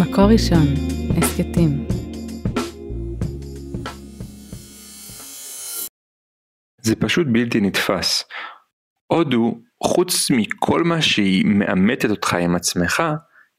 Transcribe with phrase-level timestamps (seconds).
[0.00, 0.66] מקור ראשון,
[1.16, 1.86] הסכתים.
[6.82, 8.24] זה פשוט בלתי נתפס.
[9.06, 13.02] הודו, חוץ מכל מה שהיא מאמתת אותך עם עצמך,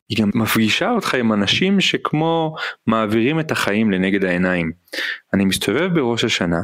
[0.09, 2.55] היא גם מפגישה אותך עם אנשים שכמו
[2.87, 4.71] מעבירים את החיים לנגד העיניים.
[5.33, 6.61] אני מסתובב בראש השנה,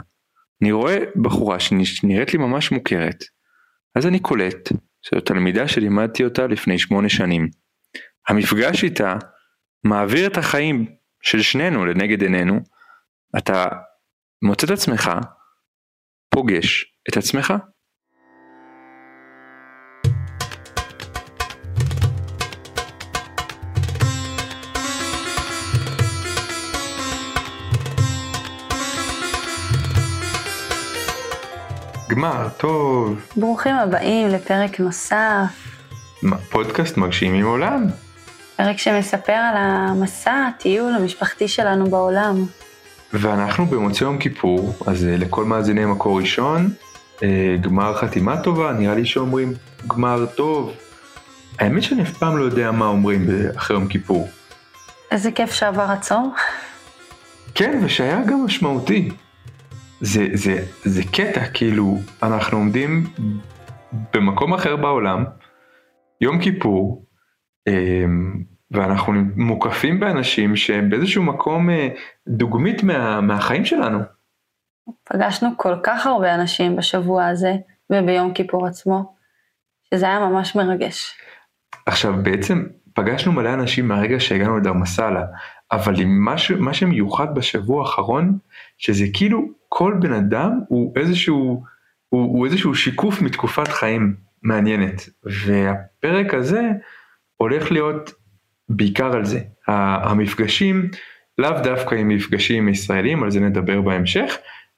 [0.61, 3.23] אני רואה בחורה שנראית לי ממש מוכרת,
[3.95, 4.69] אז אני קולט
[5.01, 7.49] שזו תלמידה שלימדתי אותה לפני שמונה שנים.
[8.27, 9.17] המפגש איתה
[9.83, 10.85] מעביר את החיים
[11.21, 12.59] של שנינו לנגד עינינו,
[13.37, 13.65] אתה
[14.41, 15.11] מוצא את עצמך,
[16.29, 17.53] פוגש את עצמך.
[32.09, 33.27] גמר, טוב.
[33.35, 35.77] ברוכים הבאים לפרק נוסף.
[36.49, 38.08] פודקאסט מגשימים עולם.
[38.59, 42.35] פרק שמספר על המסע, הטיול המשפחתי שלנו בעולם.
[43.13, 46.69] ואנחנו במוצאי יום כיפור, אז אה, לכל מאזיני מקור ראשון,
[47.23, 49.53] אה, גמר חתימה טובה, נראה לי שאומרים
[49.87, 50.73] גמר טוב.
[51.59, 54.29] האמת שאני אף פעם לא יודע מה אומרים אחרי יום כיפור.
[55.11, 56.33] איזה כיף שעבר הצום.
[57.55, 59.09] כן, ושהיה גם משמעותי.
[60.01, 63.07] זה, זה, זה קטע, כאילו, אנחנו עומדים
[64.13, 65.25] במקום אחר בעולם,
[66.21, 67.05] יום כיפור,
[67.67, 71.87] אמ, ואנחנו מוקפים באנשים שהם באיזשהו מקום אה,
[72.27, 73.99] דוגמית מה, מהחיים שלנו.
[75.03, 77.53] פגשנו כל כך הרבה אנשים בשבוע הזה
[77.89, 79.15] וביום כיפור עצמו,
[79.93, 81.17] שזה היה ממש מרגש.
[81.85, 85.25] עכשיו בעצם פגשנו מלא אנשים מהרגע שהגענו לדרמסלה,
[85.71, 88.37] אבל מה, ש, מה שמיוחד בשבוע האחרון,
[88.77, 91.63] שזה כאילו כל בן אדם הוא איזשהו,
[92.09, 96.61] הוא, הוא איזשהו שיקוף מתקופת חיים מעניינת, והפרק הזה
[97.37, 98.11] הולך להיות
[98.69, 99.39] בעיקר על זה.
[99.67, 100.89] המפגשים,
[101.37, 104.37] לאו דווקא עם מפגשים ישראלים, על זה נדבר בהמשך,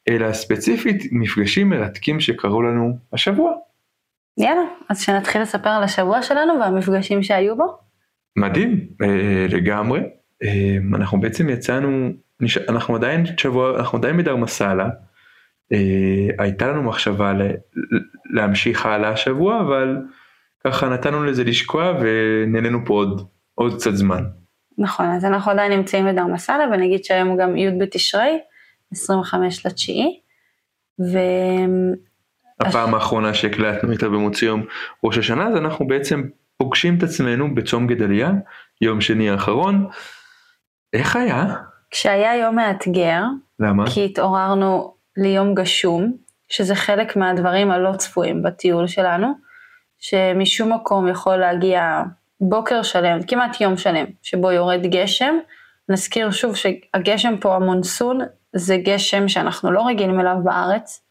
[0.10, 3.52] אלא ספציפית מפגשים מרתקים שקרו לנו השבוע.
[4.38, 7.78] יאללה, אז שנתחיל לספר על השבוע שלנו והמפגשים שהיו בו.
[8.36, 10.00] מדהים, אה, לגמרי.
[10.44, 12.10] אה, אנחנו בעצם יצאנו,
[12.70, 14.90] אנחנו עדיין שבוע, אנחנו עדיין בדרמסלה.
[15.74, 17.34] אה, הייתה לנו מחשבה
[18.34, 19.98] להמשיך הלאה השבוע, אבל
[20.64, 24.24] ככה נתנו לזה לשקוע ונהנינו פה עוד, עוד קצת זמן.
[24.78, 28.40] נכון, אז אנחנו עדיין נמצאים בדרמסלה ונגיד שהיום הוא גם י' בתשרי,
[28.92, 30.20] 25 לתשיעי.
[31.00, 31.18] ו...
[32.60, 34.66] הפעם האחרונה שהקלטנו הייתה במוצאי יום
[35.04, 36.24] ראש השנה, אז אנחנו בעצם
[36.58, 38.32] פוגשים את עצמנו בצום גדליה,
[38.82, 39.88] יום שני האחרון.
[40.94, 41.46] איך היה?
[41.92, 43.22] כשהיה יום מאתגר,
[43.60, 43.84] למה?
[43.94, 46.14] כי התעוררנו ליום גשום,
[46.50, 49.34] שזה חלק מהדברים הלא צפויים בטיול שלנו.
[50.00, 52.04] שמשום מקום יכול להגיע
[52.42, 55.36] בוקר שלם, כמעט יום שלם, שבו יורד גשם.
[55.90, 58.20] נזכיר שוב שהגשם פה, המונסון,
[58.56, 61.06] זה גשם שאנחנו לא רגילים אליו בארץ,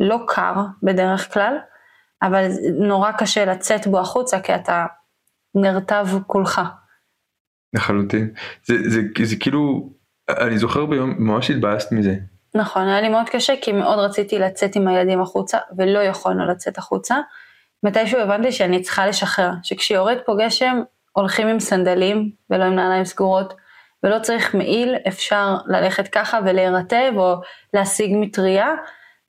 [0.00, 1.56] לא קר בדרך כלל,
[2.22, 2.48] אבל
[2.78, 4.86] נורא קשה לצאת בו החוצה כי אתה
[5.54, 6.60] נרטב כולך.
[7.74, 8.30] לחלוטין.
[8.64, 9.90] זה, זה, זה, זה כאילו,
[10.30, 12.14] אני זוכר ביום, ממש התבאסת מזה.
[12.54, 16.78] נכון, היה לי מאוד קשה כי מאוד רציתי לצאת עם הילדים החוצה ולא יכולנו לצאת
[16.78, 17.16] החוצה.
[17.84, 20.80] מתישהו הבנתי שאני צריכה לשחרר, שכשיורד פה גשם
[21.12, 23.54] הולכים עם סנדלים ולא עם נעליים סגורות,
[24.02, 27.40] ולא צריך מעיל, אפשר ללכת ככה ולהירטב או
[27.74, 28.74] להשיג מטריה,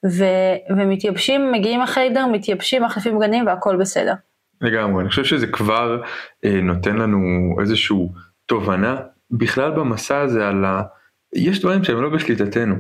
[0.05, 4.13] ו- ומתייבשים, מגיעים החיידר, מתייבשים, מחליפים בגנים והכל בסדר.
[4.61, 6.01] לגמרי, אני חושב שזה כבר
[6.45, 7.19] אה, נותן לנו
[7.61, 7.97] איזושהי
[8.45, 8.95] תובנה
[9.31, 10.81] בכלל במסע הזה על ה...
[11.35, 12.75] יש דברים שהם לא בשליטתנו.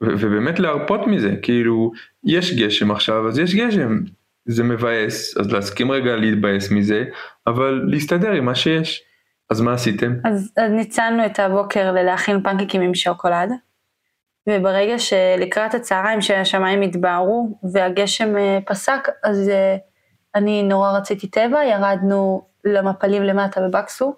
[0.00, 1.92] ובאמת להרפות מזה, כאילו,
[2.24, 3.98] יש גשם עכשיו, אז יש גשם,
[4.48, 7.04] זה מבאס, אז להסכים רגע להתבאס מזה,
[7.46, 9.04] אבל להסתדר עם מה שיש.
[9.50, 10.14] אז מה עשיתם?
[10.24, 13.50] אז, אז ניצלנו את הבוקר ללהכין פנקקים עם שוקולד,
[14.48, 19.52] וברגע שלקראת הצהריים שהשמיים התבהרו והגשם uh, פסק, אז uh,
[20.34, 24.14] אני נורא רציתי טבע, ירדנו למפלים למטה בבקסו,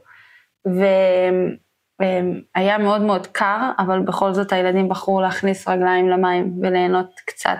[0.64, 7.58] והיה um, מאוד מאוד קר, אבל בכל זאת הילדים בחרו להכניס רגליים למים וליהנות קצת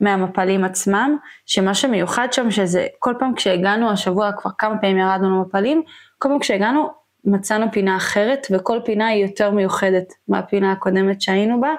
[0.00, 1.16] מהמפלים עצמם,
[1.46, 5.82] שמה שמיוחד שם שזה כל פעם כשהגענו השבוע כבר כמה פעמים ירדנו למפלים,
[6.18, 6.88] כל פעם כשהגענו
[7.24, 11.74] מצאנו פינה אחרת וכל פינה היא יותר מיוחדת מהפינה הקודמת שהיינו בה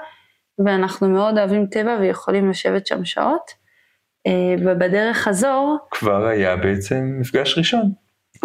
[0.66, 3.52] ואנחנו מאוד אוהבים טבע ויכולים לשבת שם שעות
[4.28, 7.92] אה, ובדרך חזור כבר היה בעצם מפגש ראשון.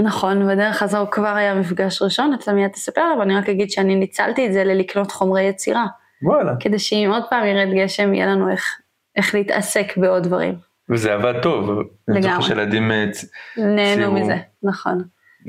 [0.01, 3.95] נכון, בדרך חזור כבר היה מפגש ראשון, אתה מיד תספר, אבל אני רק אגיד שאני
[3.97, 5.87] ניצלתי את זה ללקנות חומרי יצירה.
[6.23, 6.53] וואלה.
[6.61, 8.81] כדי שאם עוד פעם ירד גשם יהיה לנו איך
[9.17, 10.55] איך להתעסק בעוד דברים.
[10.91, 11.71] וזה עבד טוב.
[11.71, 11.89] לגמרי.
[12.09, 12.91] אני זוכר שילדים
[13.57, 15.03] נהנו מזה, נכון.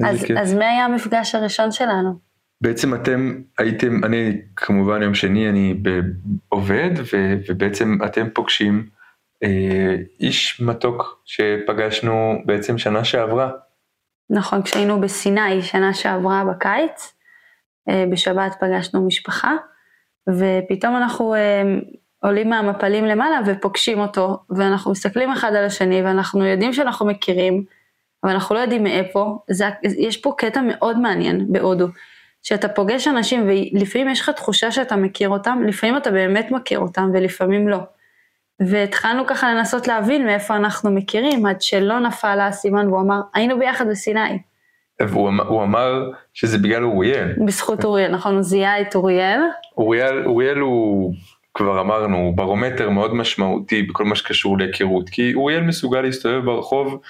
[0.05, 0.25] אז.
[0.37, 2.19] אז מי היה המפגש הראשון שלנו?
[2.61, 5.75] בעצם אתם הייתם, אני כמובן יום שני אני
[6.49, 8.89] עובד ו, ובעצם אתם פוגשים
[9.43, 13.51] אה, איש מתוק שפגשנו בעצם שנה שעברה.
[14.29, 17.13] נכון, כשהיינו בסיני שנה שעברה בקיץ,
[17.89, 19.55] אה, בשבת פגשנו משפחה,
[20.29, 21.63] ופתאום אנחנו אה,
[22.23, 27.63] עולים מהמפלים למעלה ופוגשים אותו, ואנחנו מסתכלים אחד על השני, ואנחנו יודעים שאנחנו מכירים,
[28.23, 29.37] אבל אנחנו לא יודעים מאיפה.
[29.49, 31.87] זה, יש פה קטע מאוד מעניין בהודו,
[32.43, 37.09] שאתה פוגש אנשים ולפעמים יש לך תחושה שאתה מכיר אותם, לפעמים אתה באמת מכיר אותם
[37.13, 37.79] ולפעמים לא.
[38.59, 43.87] והתחלנו ככה לנסות להבין מאיפה אנחנו מכירים, עד שלא נפל האסימון והוא אמר, היינו ביחד
[43.87, 44.39] בסיני.
[45.01, 47.33] והוא אמר, הוא אמר שזה בגלל אוריאל.
[47.45, 49.39] בזכות אוריאל, נכון, הוא זיהה את אוריאל.
[49.77, 51.13] אוריאל, אוריאל הוא,
[51.55, 57.01] כבר אמרנו, הוא ברומטר מאוד משמעותי בכל מה שקשור להיכרות, כי אוריאל מסוגל להסתובב ברחוב,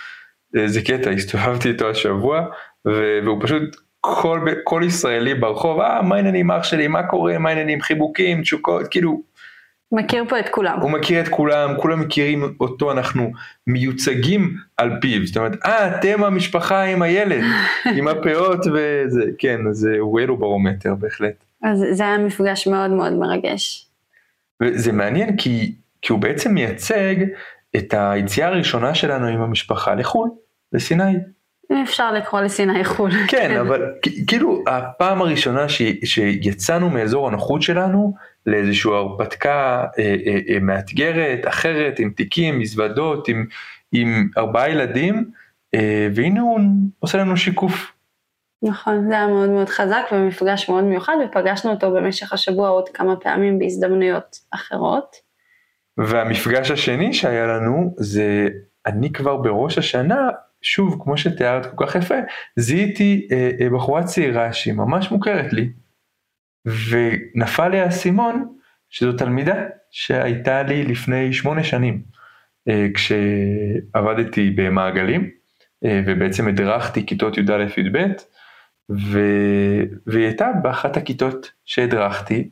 [0.58, 2.46] אה, זה קטע, הסתובבתי איתו השבוע,
[2.86, 7.82] והוא פשוט, כל, כל ישראלי ברחוב, אה, מה העניינים אח שלי, מה קורה, מה העניינים,
[7.82, 9.22] חיבוקים, תשוקות, כאילו,
[9.92, 10.80] מכיר פה את כולם.
[10.82, 13.32] הוא מכיר את כולם, כולם מכירים אותו, אנחנו
[13.68, 17.44] מיוצגים על פיו, זאת אומרת, אה, אתם המשפחה עם הילד,
[17.98, 21.44] עם הפאות וזה, כן, אז אוריאל הוא ברומטר בהחלט.
[21.64, 23.86] אז זה היה מפגש מאוד מאוד מרגש.
[24.64, 27.16] וזה מעניין כי, כי הוא בעצם מייצג
[27.76, 30.30] את היציאה הראשונה שלנו עם המשפחה לחו"ל,
[30.74, 31.16] לסיני.
[31.72, 33.12] אם אפשר לקרוא לסיני חו"ל.
[33.28, 33.82] כן, אבל
[34.28, 38.14] כאילו הפעם הראשונה ש, שיצאנו מאזור הנוחות שלנו
[38.46, 43.46] לאיזושהי הרפתקה אה, אה, אה, מאתגרת, אחרת, עם תיקים, מזוודות, עם,
[43.92, 45.30] עם ארבעה ילדים,
[45.76, 46.60] אה, והנה הוא
[47.00, 47.95] עושה לנו שיקוף.
[48.66, 53.16] נכון, זה היה מאוד מאוד חזק ומפגש מאוד מיוחד, ופגשנו אותו במשך השבוע עוד כמה
[53.16, 55.16] פעמים בהזדמנויות אחרות.
[55.98, 58.48] והמפגש השני שהיה לנו זה
[58.86, 60.30] אני כבר בראש השנה
[60.62, 62.16] שוב, כמו שתיארת כל כך יפה,
[62.56, 65.70] זיהיתי אה, אה, בחורה צעירה שהיא ממש מוכרת לי,
[66.66, 68.56] ונפל לי האסימון
[68.90, 69.56] שזו תלמידה
[69.92, 72.02] שהייתה לי לפני שמונה שנים,
[72.68, 75.30] אה, כשעבדתי במעגלים,
[75.86, 78.06] אה, ובעצם הדרכתי כיתות י"א-י"ב,
[78.90, 82.50] והיא הייתה באחת הכיתות שהדרכתי,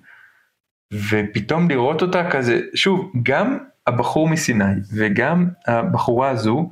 [1.09, 3.57] ופתאום לראות אותה כזה, שוב, גם
[3.88, 6.69] הבחור מסיני וגם הבחורה הזו,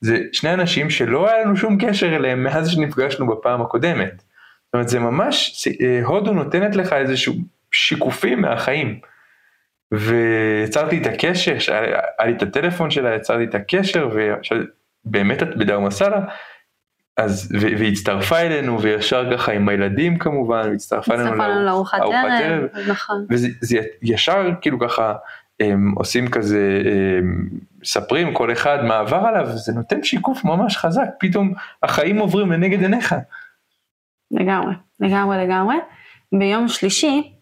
[0.00, 4.12] זה שני אנשים שלא היה לנו שום קשר אליהם מאז שנפגשנו בפעם הקודמת.
[4.18, 5.68] זאת אומרת זה ממש,
[6.04, 7.34] הודו נותנת לך איזשהו
[7.72, 9.00] שיקופים מהחיים.
[9.92, 11.56] ויצרתי את הקשר,
[12.18, 14.08] היה לי את הטלפון שלה, יצרתי את הקשר,
[15.04, 16.20] ובאמת את בדרמסלה,
[17.16, 23.26] אז, והיא הצטרפה אלינו, וישר ככה עם הילדים כמובן, והצטרפה אלינו לארוחת ערב, נכון.
[23.30, 23.48] וזה
[24.02, 25.14] ישר כאילו ככה,
[25.60, 26.82] הם עושים כזה,
[27.18, 27.48] הם
[27.80, 32.82] מספרים כל אחד מה עבר עליו, זה נותן שיקוף ממש חזק, פתאום החיים עוברים לנגד
[32.82, 33.14] עיניך.
[34.30, 35.76] לגמרי, לגמרי לגמרי.
[36.32, 37.32] ביום שלישי,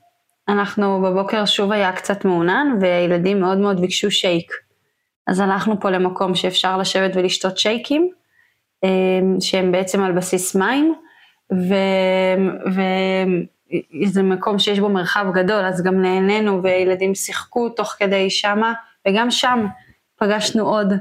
[0.48, 4.52] אנחנו בבוקר שוב היה קצת מעונן, והילדים מאוד מאוד ביקשו שייק.
[5.26, 8.10] אז הלכנו פה למקום שאפשר לשבת ולשתות שייקים,
[9.40, 10.94] שהם בעצם על בסיס מים,
[11.52, 11.74] ו...
[12.74, 12.80] ו...
[14.04, 18.72] זה מקום שיש בו מרחב גדול, אז גם נהנינו וילדים שיחקו תוך כדי שמה,
[19.08, 19.66] וגם שם
[20.16, 20.92] פגשנו עוד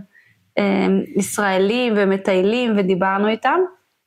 [0.57, 3.59] אה, ישראלים ומטיילים ודיברנו איתם,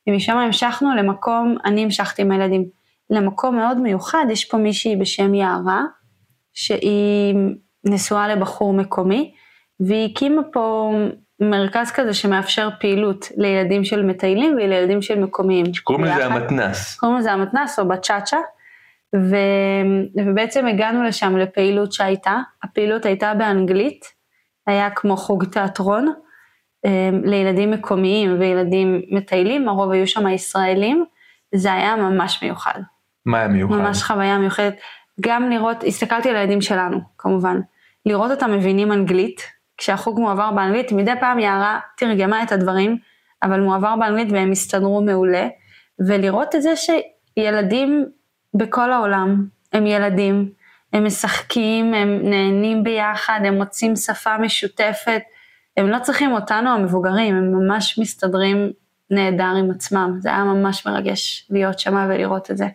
[0.09, 2.65] ומשם המשכנו למקום, אני המשכתי עם הילדים,
[3.11, 5.83] למקום מאוד מיוחד, יש פה מישהי בשם יערה,
[6.53, 7.35] שהיא
[7.85, 9.35] נשואה לבחור מקומי,
[9.81, 10.93] והיא הקימה פה
[11.51, 15.75] מרכז כזה שמאפשר פעילות לילדים של מטיילים ולילדים של מקומיים.
[15.75, 16.97] שקוראים לזה המתנס.
[16.97, 18.39] קוראים לזה המתנס או בצ'אצ'ה,
[19.17, 19.37] ו...
[20.27, 24.05] ובעצם הגענו לשם לפעילות שהייתה, הפעילות הייתה באנגלית,
[24.67, 26.13] היה כמו חוג תיאטרון
[26.87, 31.05] אמ, לילדים מקומיים וילדים מטיילים, הרוב היו שם ישראלים,
[31.55, 32.81] זה היה ממש מיוחד.
[33.27, 33.77] מה היה מיוחד?
[33.77, 34.75] ממש חוויה מיוחדת.
[35.21, 37.61] גם לראות, הסתכלתי על הילדים שלנו, כמובן,
[38.07, 39.41] לראות אותם מבינים אנגלית,
[39.83, 42.99] כשהחוג מועבר באנגלית, מדי פעם יערה תרגמה את הדברים,
[43.43, 45.49] אבל מועבר באנגלית והם הסתדרו מעולה,
[46.07, 48.07] ולראות את זה שילדים
[48.55, 50.51] בכל העולם הם ילדים,
[50.93, 55.23] הם משחקים, הם נהנים ביחד, הם מוצאים שפה משותפת,
[55.77, 58.71] הם לא צריכים אותנו המבוגרים, הם ממש מסתדרים
[59.11, 62.67] נהדר עם עצמם, זה היה ממש מרגש להיות שמה ולראות את זה.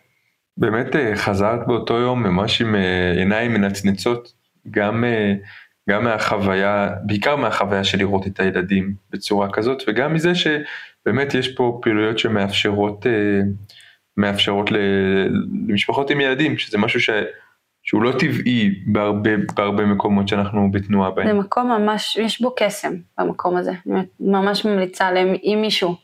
[0.58, 4.34] באמת אה, חזרת באותו יום ממש עם אה, עיניים מנצנצות,
[4.72, 5.34] גם, אה,
[5.90, 11.80] גם מהחוויה, בעיקר מהחוויה של לראות את הילדים בצורה כזאת, וגם מזה שבאמת יש פה
[11.82, 13.06] פעילויות שמאפשרות
[14.18, 17.10] מאפשרות למשפחות עם ילדים, שזה משהו ש...
[17.84, 21.28] שהוא לא טבעי בהרבה, בהרבה מקומות שאנחנו בתנועה בהם.
[21.28, 23.72] זה מקום ממש, יש בו קסם במקום הזה,
[24.20, 25.96] ממש ממליצה עליהם, אם מישהו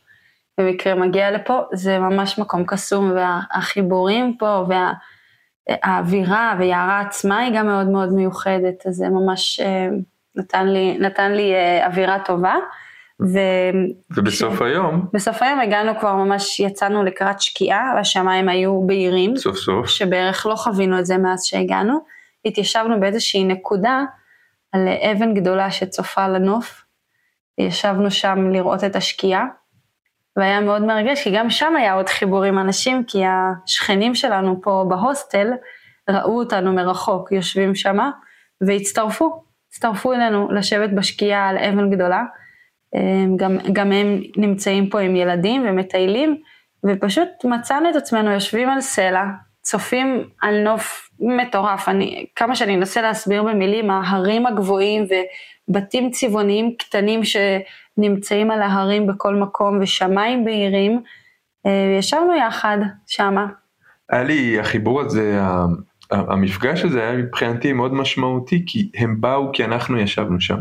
[0.58, 4.66] במקרה מגיע לפה, זה ממש מקום קסום, והחיבורים פה,
[5.70, 9.90] והאווירה ויערה עצמה היא גם מאוד מאוד מיוחדת, אז זה ממש אה,
[10.36, 12.56] נתן לי, נתן לי אה, אווירה טובה.
[13.22, 13.40] ו...
[14.18, 14.62] ובסוף ש...
[14.62, 15.06] היום?
[15.14, 19.38] בסוף היום הגענו כבר ממש, יצאנו לקראת שקיעה, והשמיים היו בהירים.
[19.38, 19.88] סוף סוף.
[19.88, 22.00] שבערך לא חווינו את זה מאז שהגענו.
[22.46, 24.04] התיישבנו באיזושהי נקודה
[24.72, 26.84] על אבן גדולה שצופה לנוף.
[27.58, 29.46] ישבנו שם לראות את השקיעה,
[30.38, 34.86] והיה מאוד מרגש, כי גם שם היה עוד חיבור עם אנשים, כי השכנים שלנו פה
[34.90, 35.48] בהוסטל
[36.10, 38.12] ראו אותנו מרחוק, יושבים שמה,
[38.62, 42.24] והצטרפו, הצטרפו אלינו לשבת בשקיעה על אבן גדולה.
[43.36, 46.38] גם, גם הם נמצאים פה עם ילדים ומטיילים,
[46.86, 49.24] ופשוט מצאנו את עצמנו יושבים על סלע,
[49.62, 51.90] צופים על נוף מטורף.
[51.90, 55.04] אני, כמה שאני אנסה להסביר במילים, ההרים הגבוהים
[55.70, 57.22] ובתים צבעוניים קטנים
[57.96, 61.02] שנמצאים על ההרים בכל מקום ושמיים בהירים,
[61.66, 63.48] אה, ישבנו יחד שמה.
[64.10, 65.40] היה לי החיבור הזה,
[66.12, 70.58] המפגש הזה היה מבחינתי מאוד משמעותי, כי הם באו כי אנחנו ישבנו שם.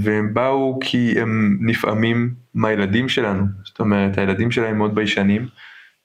[0.00, 5.46] והם באו כי הם נפעמים מהילדים שלנו, זאת אומרת הילדים שלהם מאוד ביישנים,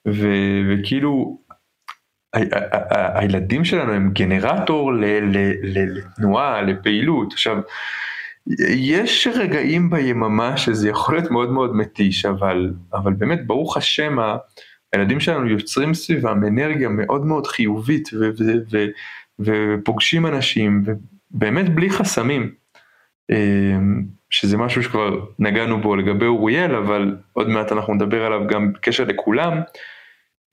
[0.08, 1.38] ו- וכאילו
[3.14, 4.92] הילדים שלנו הם גנרטור
[5.62, 7.32] לתנועה, לפעילות.
[7.32, 7.56] עכשיו,
[8.68, 14.18] יש רגעים ביממה שזה יכול להיות מאוד מאוד מתיש, אבל, אבל באמת ברוך השם
[14.92, 18.86] הילדים שלנו יוצרים סביבם אנרגיה מאוד מאוד חיובית ו, ו, ו,
[19.40, 22.50] ופוגשים אנשים, ובאמת בלי חסמים.
[23.30, 28.72] אמ, שזה משהו שכבר נגענו בו לגבי אוריאל, אבל עוד מעט אנחנו נדבר עליו גם
[28.72, 29.60] בקשר לכולם.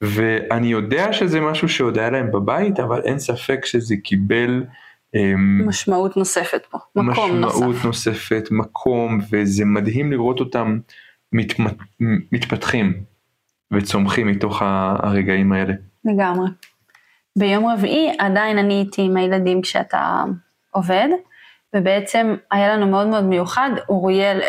[0.00, 4.64] ואני יודע שזה משהו שעוד היה להם בבית, אבל אין ספק שזה קיבל...
[5.14, 7.56] אמ, משמעות נוספת פה, מקום נוסף.
[7.56, 10.78] משמעות נוספת, מקום, וזה מדהים לראות אותם
[11.32, 11.52] מת,
[12.32, 13.02] מתפתחים
[13.72, 14.62] וצומחים מתוך
[14.98, 15.74] הרגעים האלה.
[16.04, 16.48] לגמרי.
[17.36, 20.24] ביום רביעי עדיין אני הייתי עם הילדים כשאתה
[20.70, 21.08] עובד,
[21.76, 24.40] ובעצם היה לנו מאוד מאוד מיוחד, אוריאל,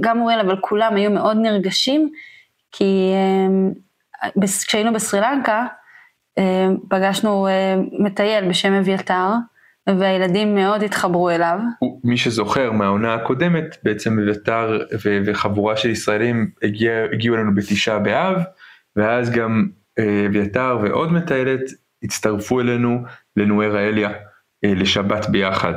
[0.00, 2.10] גם אוריאל אבל כולם היו מאוד נרגשים,
[2.72, 3.72] כי אמ,
[4.66, 5.66] כשהיינו בסרי לנקה,
[6.38, 7.48] אמ, פגשנו
[7.98, 9.28] מטייל בשם אביתר,
[9.88, 11.58] והילדים מאוד התחברו אליו.
[12.04, 14.78] מי שזוכר מהעונה הקודמת, בעצם אביתר
[15.24, 18.42] וחבורה של ישראלים הגיע, הגיעו אלינו בתשעה באב,
[18.96, 21.60] ואז גם אה, אביתר ועוד מטיילת
[22.02, 23.02] הצטרפו אלינו
[23.36, 24.10] לנוער האליה
[24.64, 25.74] אה, לשבת ביחד.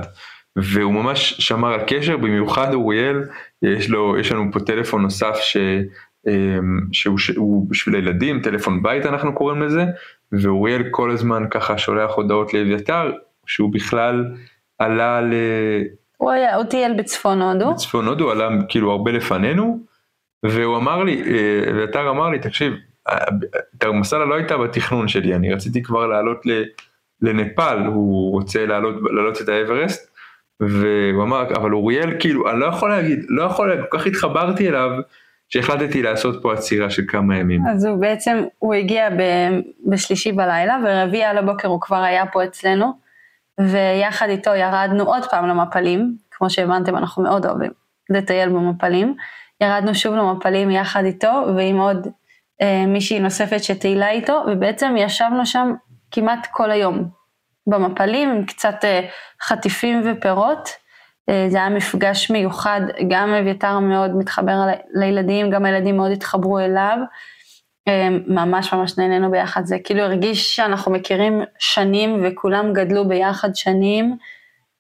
[0.56, 3.24] והוא ממש שמר על קשר, במיוחד אוריאל,
[3.62, 5.58] יש לו, יש לנו פה טלפון נוסף ש,
[6.28, 9.86] אמ, שהוא, שהוא בשביל הילדים, טלפון בית אנחנו קוראים לזה,
[10.32, 13.12] ואוריאל כל הזמן ככה שולח הודעות לאביתר,
[13.48, 14.25] שהוא בכלל
[14.80, 15.34] עלה ל...
[16.18, 17.74] הוא היה, הוא טייל בצפון הודו.
[17.74, 19.80] בצפון הודו, עלה כאילו הרבה לפנינו,
[20.46, 22.74] והוא אמר לי, אה, אביתר אמר לי, תקשיב,
[23.77, 26.42] תרמסלה לא הייתה בתכנון שלי, אני רציתי כבר לעלות
[27.22, 30.18] לנפאל, הוא רוצה לעלות, לעלות את האברסט,
[30.60, 34.70] והוא אמר, אבל אוריאל, כאילו, אני לא יכול להגיד, לא יכול להגיד, כל כך התחברתי
[34.70, 34.89] אליו,
[35.50, 37.62] שהחלטתי לעשות פה עצירה של כמה ימים.
[37.68, 39.22] אז הוא בעצם, הוא הגיע ב,
[39.89, 43.07] בשלישי בלילה, ורביעי על הבוקר הוא כבר היה פה אצלנו,
[43.60, 47.72] ויחד איתו ירדנו עוד פעם למפלים, כמו שהבנתם, אנחנו מאוד אוהבים
[48.10, 49.16] לטייל במפלים.
[49.62, 52.08] ירדנו שוב למפלים יחד איתו, ועם עוד
[52.62, 55.74] אה, מישהי נוספת שטיילה איתו, ובעצם ישבנו שם
[56.12, 57.10] כמעט כל היום.
[57.68, 59.02] במפלים עם קצת אה,
[59.42, 60.70] חטיפים ופירות.
[61.30, 66.98] אה, זה היה מפגש מיוחד, גם אביתר מאוד מתחבר לילדים, גם הילדים מאוד התחברו אליו.
[67.88, 74.17] אה, ממש ממש נהנינו ביחד, זה כאילו הרגיש שאנחנו מכירים שנים וכולם גדלו ביחד שנים.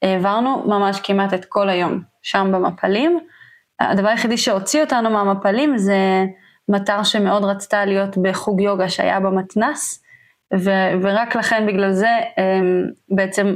[0.01, 3.19] העברנו ממש כמעט את כל היום שם במפלים.
[3.79, 6.25] הדבר היחידי שהוציא אותנו מהמפלים זה
[6.69, 10.03] מטר שמאוד רצתה להיות בחוג יוגה שהיה במתנס.
[10.53, 13.55] ו- ורק לכן בגלל זה אמ, בעצם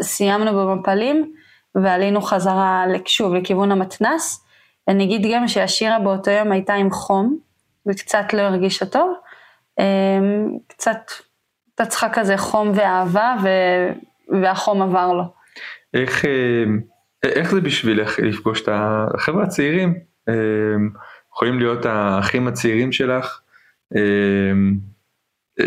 [0.00, 1.32] סיימנו במפלים
[1.74, 4.46] ועלינו חזרה שוב לכיוון המתנס.
[4.88, 7.36] אני אגיד גם שהשירה באותו יום הייתה עם חום
[7.88, 9.14] וקצת לא הרגישה טוב,
[9.80, 10.98] אמ, קצת
[11.74, 13.92] אתה צריכה כזה חום ואהבה ו-
[14.42, 15.24] והחום עבר לו.
[15.94, 16.80] איך, אמ,
[17.24, 19.94] איך זה בשבילך לפגוש את החבר'ה הצעירים?
[21.32, 23.40] יכולים להיות האחים הצעירים שלך?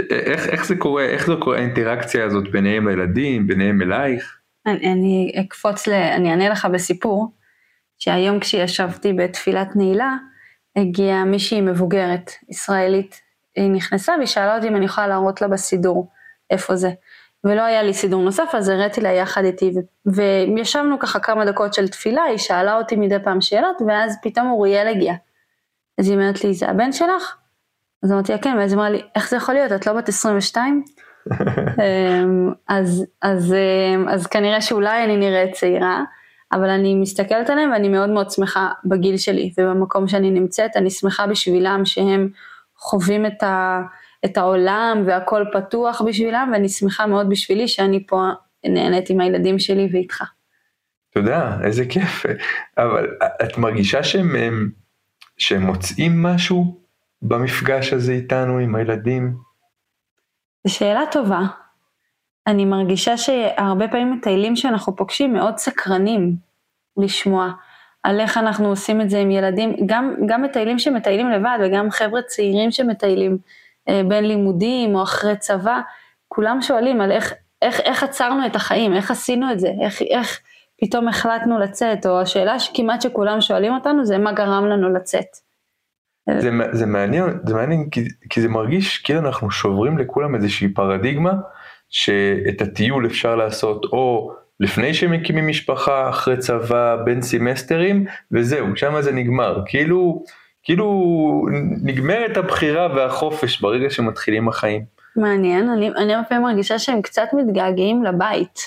[0.09, 4.37] איך, איך זה קורה, איך זה קורה האינטראקציה הזאת ביניהם לילדים, ביניהם אלייך?
[4.65, 7.33] אני, אני אקפוץ, ל, אני אענה לך בסיפור,
[7.97, 10.15] שהיום כשישבתי בתפילת נעילה,
[10.75, 13.21] הגיעה מישהי מבוגרת, ישראלית,
[13.55, 16.09] היא נכנסה והיא שאלה אותי אם אני יכולה להראות לה בסידור
[16.49, 16.89] איפה זה.
[17.43, 19.71] ולא היה לי סידור נוסף, אז הראיתי לה יחד איתי,
[20.05, 24.87] וישבנו ככה כמה דקות של תפילה, היא שאלה אותי מדי פעם שאלות, ואז פתאום אוריאל
[24.87, 25.13] הגיע.
[25.97, 27.35] אז היא אומרת לי, זה הבן שלך?
[28.03, 30.09] אז אמרתי לה, כן, ואז היא אמרה לי, איך זה יכול להיות, את לא בת
[30.09, 30.83] 22?
[31.31, 36.03] אמ, אז, אז, אמ, אז כנראה שאולי אני נראית צעירה,
[36.51, 41.27] אבל אני מסתכלת עליהם ואני מאוד מאוד שמחה בגיל שלי ובמקום שאני נמצאת, אני שמחה
[41.27, 42.29] בשבילם שהם
[42.77, 43.81] חווים את, ה,
[44.25, 48.21] את העולם והכל פתוח בשבילם, ואני שמחה מאוד בשבילי שאני פה
[48.65, 50.23] נהנית עם הילדים שלי ואיתך.
[51.13, 52.25] תודה, איזה כיף.
[52.77, 53.07] אבל
[53.43, 54.35] את מרגישה שהם,
[55.37, 56.81] שהם מוצאים משהו
[57.21, 59.37] במפגש הזה איתנו, עם הילדים?
[60.67, 61.39] זו שאלה טובה.
[62.47, 66.35] אני מרגישה שהרבה פעמים מטיילים שאנחנו פוגשים מאוד סקרנים
[66.97, 67.51] לשמוע
[68.03, 72.21] על איך אנחנו עושים את זה עם ילדים, גם, גם מטיילים שמטיילים לבד וגם חבר'ה
[72.21, 73.37] צעירים שמטיילים
[73.89, 75.79] אה, בין לימודים או אחרי צבא,
[76.27, 80.39] כולם שואלים על איך, איך, איך עצרנו את החיים, איך עשינו את זה, איך, איך
[80.81, 85.45] פתאום החלטנו לצאת, או השאלה שכמעט שכולם שואלים אותנו זה מה גרם לנו לצאת.
[86.39, 91.33] זה, זה מעניין, זה מעניין כי, כי זה מרגיש כאילו אנחנו שוברים לכולם איזושהי פרדיגמה
[91.95, 99.11] שאת הטיול אפשר לעשות או לפני שמקימים משפחה, אחרי צבא, בין סמסטרים וזהו, שם זה
[99.11, 100.23] נגמר, כאילו,
[100.63, 101.45] כאילו
[101.83, 104.85] נגמרת הבחירה והחופש ברגע שמתחילים החיים.
[105.15, 108.59] מעניין, אני, אני הרבה פעמים מרגישה שהם קצת מתגעגעים לבית,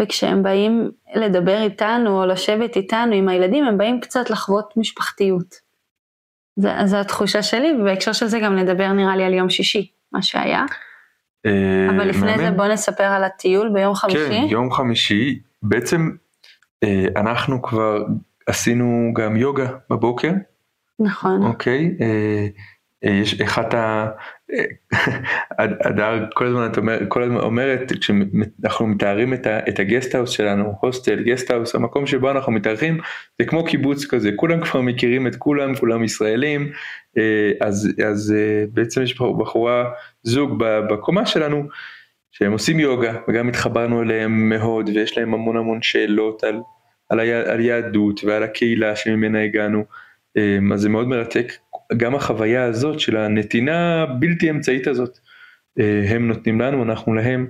[0.00, 5.54] וכשהם באים לדבר איתנו או לשבת איתנו עם הילדים, הם באים קצת לחוות משפחתיות.
[6.84, 10.64] זו התחושה שלי, ובהקשר של זה גם נדבר נראה לי על יום שישי, מה שהיה.
[11.46, 14.28] אה, אבל לפני זה בוא נספר על הטיול ביום חמישי.
[14.28, 16.10] כן, יום חמישי, בעצם
[16.84, 18.04] אה, אנחנו כבר
[18.46, 20.32] עשינו גם יוגה בבוקר.
[20.98, 21.42] נכון.
[21.42, 22.46] אוקיי, אה,
[23.02, 24.08] יש אחת ה...
[25.58, 31.22] הדר כל הזמן את אומר, כל הזמן אומרת כשאנחנו מתארים את, את הגסטהאוס שלנו, הוסטל,
[31.22, 32.98] גסטהאוס, המקום שבו אנחנו מתארחים,
[33.38, 36.72] זה כמו קיבוץ כזה, כולם כבר מכירים את כולם, כולם ישראלים,
[37.18, 39.90] אה, אז, אז אה, בעצם יש בחורה,
[40.22, 41.64] זוג בקומה שלנו,
[42.30, 46.60] שהם עושים יוגה, וגם התחברנו אליהם מאוד, ויש להם המון המון שאלות על,
[47.08, 50.03] על, ה, על יהדות ועל הקהילה שממנה הגענו, אה,
[50.74, 51.52] אז זה מאוד מרתק.
[51.96, 55.18] גם החוויה הזאת של הנתינה הבלתי אמצעית הזאת,
[55.80, 57.46] אה, הם נותנים לנו, אנחנו להם,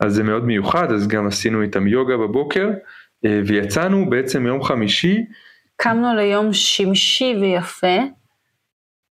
[0.00, 2.70] אז זה מאוד מיוחד, אז גם עשינו איתם יוגה בבוקר,
[3.24, 5.16] אה, ויצאנו בעצם יום חמישי.
[5.76, 7.98] קמנו ליום שמשי ויפה,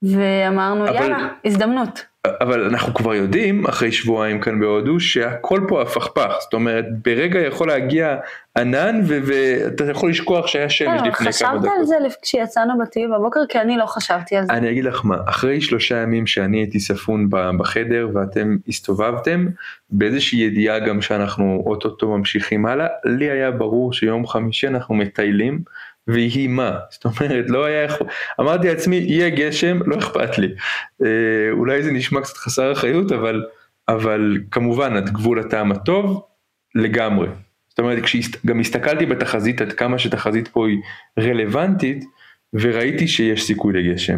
[0.02, 0.96] ואמרנו אבל...
[0.96, 2.09] יאללה, הזדמנות.
[2.28, 7.68] אבל אנחנו כבר יודעים אחרי שבועיים כאן בהודו שהכל פה הפכפך זאת אומרת ברגע יכול
[7.68, 8.18] להגיע
[8.58, 11.70] ענן ואתה יכול לשכוח שהיה שמש לפני כמה דקות.
[11.70, 14.54] חשבת על זה כשיצאנו בטיול בבוקר כי אני לא חשבתי על זה.
[14.54, 19.48] אני אגיד לך מה אחרי שלושה ימים שאני הייתי ספון בחדר ואתם הסתובבתם
[19.90, 25.62] באיזושהי ידיעה גם שאנחנו אוטוטו ממשיכים הלאה לי היה ברור שיום חמישי אנחנו מטיילים
[26.08, 28.08] ויהי מה, זאת אומרת לא היה יכול,
[28.40, 30.48] אמרתי לעצמי יהיה גשם לא אכפת לי,
[31.04, 33.46] אה, אולי זה נשמע קצת חסר אחריות אבל,
[33.88, 36.22] אבל כמובן עד גבול הטעם הטוב
[36.76, 37.28] לגמרי,
[37.70, 40.78] זאת אומרת כשגם הסתכלתי בתחזית עד כמה שתחזית פה היא
[41.20, 42.04] רלוונטית
[42.54, 44.18] וראיתי שיש סיכוי לגשם.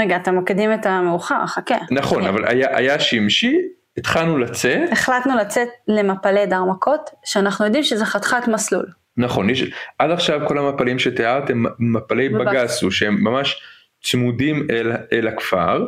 [0.00, 1.76] רגע אתה מקדים את המאוחר חכה.
[1.90, 3.56] נכון אבל היה, היה שמשי
[3.96, 4.92] התחלנו לצאת.
[4.92, 8.86] החלטנו לצאת למפלי דרמקות שאנחנו יודעים שזה חתיכת מסלול.
[9.18, 9.64] נכון, יש,
[9.98, 13.62] עד עכשיו כל המפלים שתיארת הם מפלי בגסו שהם ממש
[14.02, 15.86] צמודים אל, אל הכפר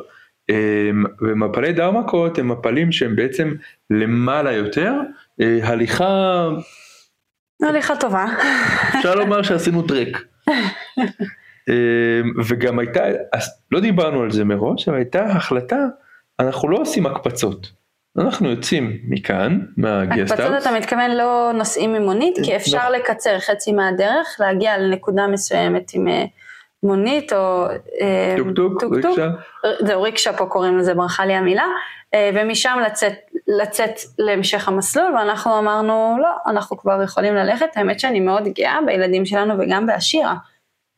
[0.50, 3.54] אמ, ומפלי דרמקות הם מפלים שהם בעצם
[3.90, 4.94] למעלה יותר,
[5.40, 6.48] אה, הליכה...
[7.62, 8.26] הליכה טובה.
[8.98, 10.16] אפשר לומר שעשינו טרק.
[11.68, 13.00] אמ, וגם הייתה,
[13.70, 15.86] לא דיברנו על זה מראש, אבל הייתה החלטה,
[16.40, 17.79] אנחנו לא עושים הקפצות.
[18.18, 20.32] אנחנו יוצאים מכאן, מהגסטהאוס.
[20.32, 22.96] הקפצות אתה מתכוון לא נוסעים עם מונית, כי אפשר לא.
[22.96, 26.24] לקצר חצי מהדרך, להגיע לנקודה מסוימת עם אה,
[26.82, 27.66] מונית או
[28.00, 29.28] אה, טוק טוק, ריקשה.
[29.80, 31.66] זהו, ריקשה פה קוראים לזה, ברחה לי המילה,
[32.14, 33.14] אה, ומשם לצאת,
[33.48, 39.26] לצאת להמשך המסלול, ואנחנו אמרנו, לא, אנחנו כבר יכולים ללכת, האמת שאני מאוד גאה בילדים
[39.26, 40.34] שלנו וגם באשירה.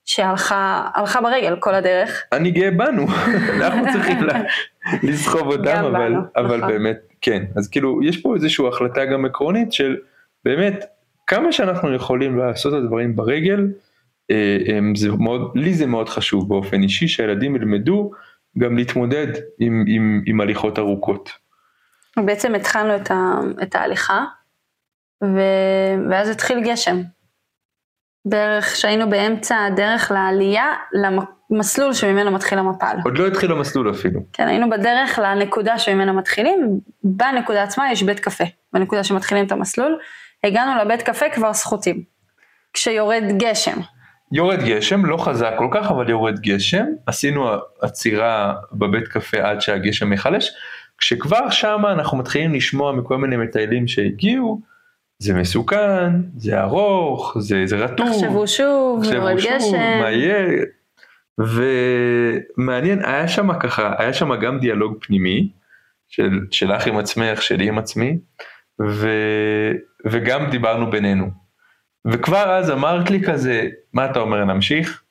[0.05, 2.23] שהלכה ברגל כל הדרך.
[2.33, 3.07] אני גאה בנו,
[3.61, 4.19] אנחנו צריכים
[5.03, 6.69] לסחוב אותם, אבל, אבל נכון.
[6.69, 9.97] באמת, כן, אז כאילו, יש פה איזושהי החלטה גם עקרונית של
[10.45, 10.85] באמת,
[11.27, 13.69] כמה שאנחנו יכולים לעשות את הדברים ברגל,
[14.31, 18.11] אה, זה מאוד, לי זה מאוד חשוב באופן אישי, שהילדים ילמדו
[18.59, 19.27] גם להתמודד
[19.59, 21.31] עם, עם, עם הליכות ארוכות.
[22.17, 24.25] בעצם התחלנו את, ה, את ההליכה,
[25.25, 25.41] ו,
[26.11, 27.03] ואז התחיל גשם.
[28.25, 30.67] בערך שהיינו באמצע הדרך לעלייה
[31.51, 32.97] למסלול שממנו מתחיל המפל.
[33.05, 34.21] עוד לא התחיל המסלול אפילו.
[34.33, 39.99] כן, היינו בדרך לנקודה שממנו מתחילים, בנקודה עצמה יש בית קפה, בנקודה שמתחילים את המסלול,
[40.45, 42.03] הגענו לבית קפה כבר סחוטים,
[42.73, 43.79] כשיורד גשם.
[44.33, 47.49] יורד גשם, לא חזק כל כך, אבל יורד גשם, עשינו
[47.81, 50.51] עצירה בבית קפה עד שהגשם ייחלש,
[50.99, 54.61] כשכבר שמה אנחנו מתחילים לשמוע מכל מיני מטיילים שהגיעו,
[55.23, 60.01] זה מסוכן, זה ארוך, זה, זה רטוב, תחשבו שוב, יורד גשם.
[60.01, 60.65] מה יהיה,
[61.39, 65.49] ומעניין, היה שם ככה, היה שם גם דיאלוג פנימי,
[66.09, 68.19] של, שלך עם עצמך, שלי עם עצמי,
[68.89, 69.09] ו,
[70.07, 71.31] וגם דיברנו בינינו.
[72.07, 75.03] וכבר אז אמרת לי כזה, מה אתה אומר, נמשיך?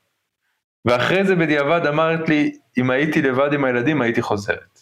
[0.86, 4.80] ואחרי זה בדיעבד אמרת לי, אם הייתי לבד עם הילדים הייתי חוזרת.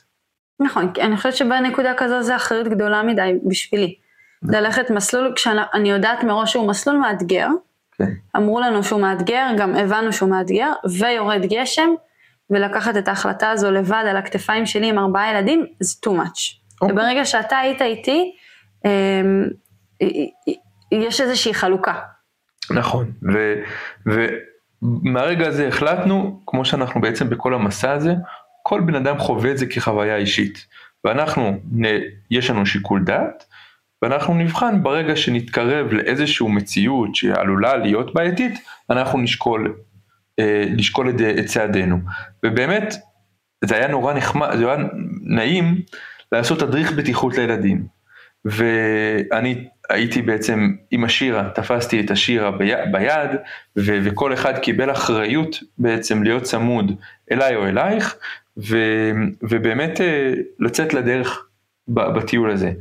[0.60, 3.96] נכון, אני חושבת שבנקודה כזו זה אחריות גדולה מדי בשבילי.
[4.44, 7.48] ללכת מסלול, כשאני יודעת מראש שהוא מסלול מאתגר,
[7.92, 8.12] כן.
[8.38, 11.90] אמרו לנו שהוא מאתגר, גם הבנו שהוא מאתגר, ויורד גשם,
[12.50, 16.60] ולקחת את ההחלטה הזו לבד על הכתפיים שלי עם ארבעה ילדים, זה too much.
[16.82, 16.94] אוקיי.
[16.94, 18.32] וברגע שאתה היית איתי,
[18.86, 19.46] אמ,
[20.92, 21.94] יש איזושהי חלוקה.
[22.72, 23.56] נכון, ו,
[24.82, 28.14] ומהרגע הזה החלטנו, כמו שאנחנו בעצם בכל המסע הזה,
[28.64, 30.66] כל בן אדם חווה את זה כחוויה אישית.
[31.04, 31.60] ואנחנו,
[32.32, 33.46] יש לנו שיקול דעת,
[34.02, 38.60] ואנחנו נבחן ברגע שנתקרב לאיזושהי מציאות שעלולה להיות בעייתית,
[38.90, 39.76] אנחנו נשקול,
[40.40, 42.00] אה, לשקול את, את צעדינו.
[42.46, 42.96] ובאמת,
[43.66, 44.84] זה היה נורא נחמד, זה היה
[45.24, 45.82] נעים
[46.32, 48.00] לעשות תדריך בטיחות לילדים.
[48.46, 53.30] ואני הייתי בעצם עם השירה, תפסתי את השירה בי, ביד,
[53.78, 56.92] ו, וכל אחד קיבל אחריות בעצם להיות צמוד
[57.32, 58.16] אליי או אלייך,
[58.58, 58.78] ו,
[59.42, 61.46] ובאמת אה, לצאת לדרך
[61.88, 62.72] בטיול הזה.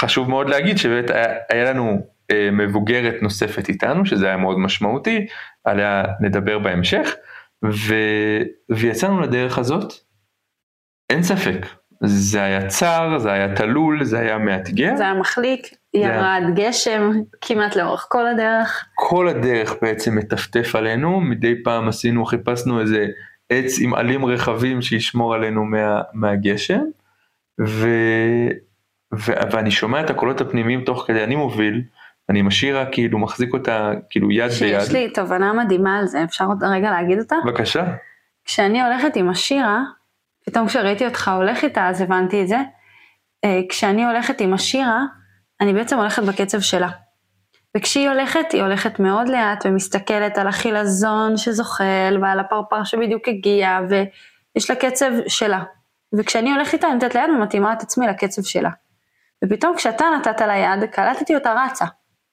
[0.00, 5.26] חשוב מאוד להגיד שבאמת היה, היה לנו אה, מבוגרת נוספת איתנו, שזה היה מאוד משמעותי,
[5.64, 7.14] עליה נדבר בהמשך,
[7.64, 7.94] ו,
[8.70, 9.92] ויצאנו לדרך הזאת,
[11.10, 11.66] אין ספק,
[12.04, 14.96] זה היה צר, זה היה תלול, זה היה מאתגר.
[14.96, 16.50] זה היה מחליק, ירד היה...
[16.54, 18.84] גשם כמעט לאורך כל הדרך.
[18.94, 23.06] כל הדרך בעצם מטפטף עלינו, מדי פעם עשינו, חיפשנו איזה
[23.50, 26.80] עץ עם עלים רחבים שישמור עלינו מה, מהגשם,
[27.66, 27.88] ו,
[29.18, 31.82] ו, ואני שומע את הקולות הפנימיים תוך כדי, אני מוביל,
[32.28, 34.80] אני משאירה כאילו מחזיק אותה כאילו יד שיש ביד.
[34.80, 37.36] שיש לי תובנה מדהימה על זה, אפשר עוד רגע להגיד אותה?
[37.46, 37.84] בבקשה.
[38.44, 39.82] כשאני הולכת עם השירה,
[40.46, 42.58] פתאום כשראיתי אותך הולך איתה אז הבנתי את זה,
[43.44, 45.02] אה, כשאני הולכת עם השירה,
[45.60, 46.88] אני בעצם הולכת בקצב שלה.
[47.76, 54.70] וכשהיא הולכת, היא הולכת מאוד לאט ומסתכלת על החילזון שזוחל ועל הפרפר שבדיוק הגיע ויש
[54.70, 55.62] לה קצב שלה.
[56.18, 58.70] וכשאני הולכת איתה אני נותנת ליד ומתאימה את עצמי לקצב שלה.
[59.46, 61.84] ופתאום כשאתה נתת לה יד, קלטתי אותה רצה,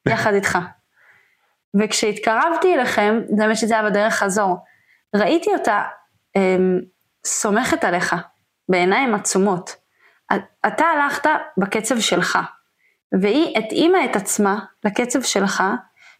[0.07, 0.57] יחד איתך.
[1.81, 4.57] וכשהתקרבתי אליכם, זה באמת שזה היה בדרך חזור,
[5.15, 5.83] ראיתי אותה
[6.35, 6.79] אמ,
[7.25, 8.15] סומכת עליך,
[8.69, 9.75] בעיניים עצומות.
[10.67, 12.39] אתה הלכת בקצב שלך,
[13.21, 15.63] והיא התאימה את עצמה לקצב שלך,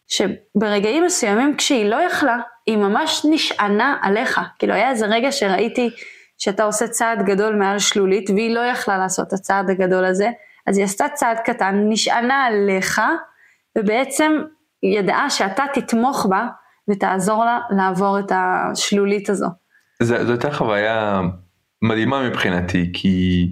[0.06, 4.40] שברגעים מסוימים כשהיא לא יכלה, היא ממש נשענה עליך.
[4.58, 5.90] כאילו היה איזה רגע שראיתי
[6.38, 10.30] שאתה עושה צעד גדול מעל שלולית, והיא לא יכלה לעשות את הצעד הגדול הזה,
[10.66, 13.00] אז היא עשתה צעד קטן, נשענה עליך,
[13.78, 14.32] ובעצם
[14.82, 16.46] ידעה שאתה תתמוך בה
[16.90, 19.46] ותעזור לה לעבור את השלולית הזו.
[20.02, 21.20] זו הייתה חוויה
[21.82, 23.48] מדהימה מבחינתי, כי,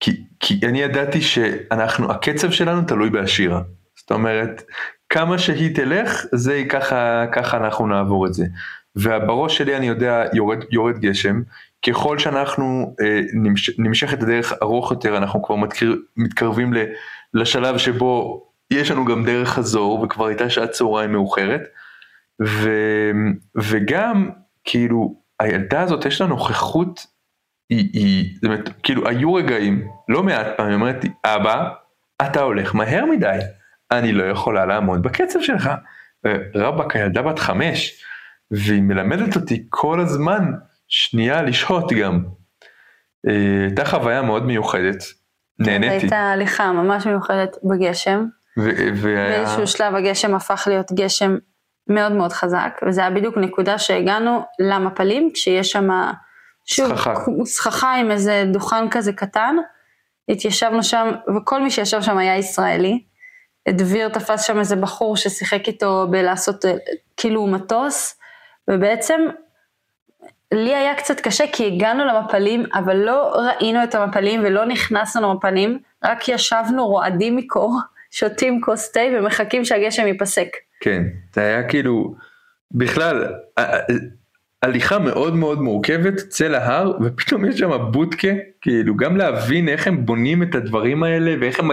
[0.00, 3.60] כי, כי אני ידעתי שאנחנו, הקצב שלנו תלוי בהשירה.
[3.96, 4.62] זאת אומרת,
[5.08, 8.44] כמה שהיא תלך, זה ככה, ככה אנחנו נעבור את זה.
[8.96, 11.42] ובראש שלי אני יודע, יורד, יורד גשם,
[11.88, 16.78] ככל שאנחנו אה, נמש, נמשך את הדרך ארוך יותר, אנחנו כבר מתקר, מתקרבים ל,
[17.34, 21.62] לשלב שבו יש לנו גם דרך חזור, וכבר הייתה שעת צהריים מאוחרת,
[22.46, 22.70] ו,
[23.56, 24.30] וגם,
[24.64, 27.06] כאילו, הילדה הזאת יש לה נוכחות,
[27.70, 31.68] היא, היא, זאת אומרת, כאילו היו רגעים, לא מעט פעמים, אומרת לי, אבא,
[32.22, 33.38] אתה הולך מהר מדי,
[33.90, 35.70] אני לא יכולה לעמוד בקצב שלך.
[36.54, 38.04] רבאק, הילדה בת חמש,
[38.50, 40.52] והיא מלמדת אותי כל הזמן,
[40.88, 42.24] שנייה לשהות גם.
[43.28, 45.04] אה, הייתה חוויה מאוד מיוחדת,
[45.58, 45.94] נהניתי.
[45.94, 48.24] הייתה הליכה ממש מיוחדת בגשם.
[48.94, 49.28] והיה...
[49.28, 51.36] באיזשהו שלב הגשם הפך להיות גשם
[51.88, 55.88] מאוד מאוד חזק, וזה היה בדיוק נקודה שהגענו למפלים, כשיש שם,
[56.64, 57.14] שוב, סככה.
[57.44, 59.56] סככה עם איזה דוכן כזה קטן,
[60.28, 63.04] התיישבנו שם, וכל מי שישב שם היה ישראלי.
[63.68, 66.74] דביר תפס שם איזה בחור ששיחק איתו בלעשות אה,
[67.16, 68.20] כאילו מטוס,
[68.70, 69.20] ובעצם
[70.54, 75.78] לי היה קצת קשה כי הגענו למפלים, אבל לא ראינו את המפלים ולא נכנסנו למפלים,
[76.04, 77.80] רק ישבנו רועדים מקור,
[78.10, 80.48] שותים כוס תה ומחכים שהגשם ייפסק.
[80.80, 81.02] כן,
[81.34, 82.14] זה היה כאילו,
[82.70, 83.26] בכלל,
[84.62, 88.28] הליכה מאוד מאוד מורכבת, צא להר, ופתאום יש שם בודקה,
[88.60, 91.70] כאילו גם להבין איך הם בונים את הדברים האלה, ואיך הם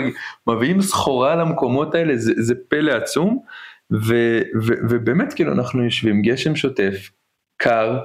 [0.47, 3.39] מביאים סחורה למקומות האלה, זה, זה פלא עצום,
[3.91, 7.09] ו- ו- ובאמת כאילו אנחנו יושבים גשם שוטף,
[7.57, 7.99] קר,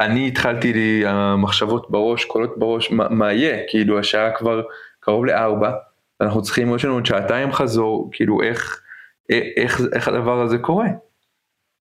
[0.00, 4.62] אני התחלתי לי המחשבות בראש, קולות בראש, מה, מה יהיה, כאילו השעה כבר
[5.00, 5.72] קרוב לארבע,
[6.20, 8.82] אנחנו צריכים, יש לנו עוד שעתיים חזור, כאילו איך,
[9.56, 10.86] איך, איך הדבר הזה קורה.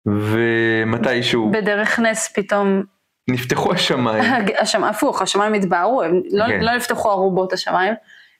[0.05, 2.83] ומתישהו בדרך נס פתאום,
[3.29, 4.83] נפתחו השמיים, השמ...
[4.83, 6.59] הפוך, השמיים התבהרו, הם לא, כן.
[6.61, 7.93] לא נפתחו ארובות השמיים,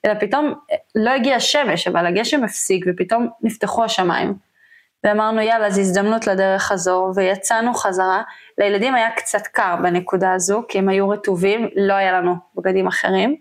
[0.06, 0.54] אלא פתאום
[0.96, 4.34] לא הגיע שמש, אבל הגשם הפסיק ופתאום נפתחו השמיים.
[5.06, 8.22] ואמרנו יאללה זו הזדמנות לדרך חזור ויצאנו חזרה.
[8.58, 13.36] לילדים היה קצת קר בנקודה הזו כי הם היו רטובים, לא היה לנו בגדים אחרים.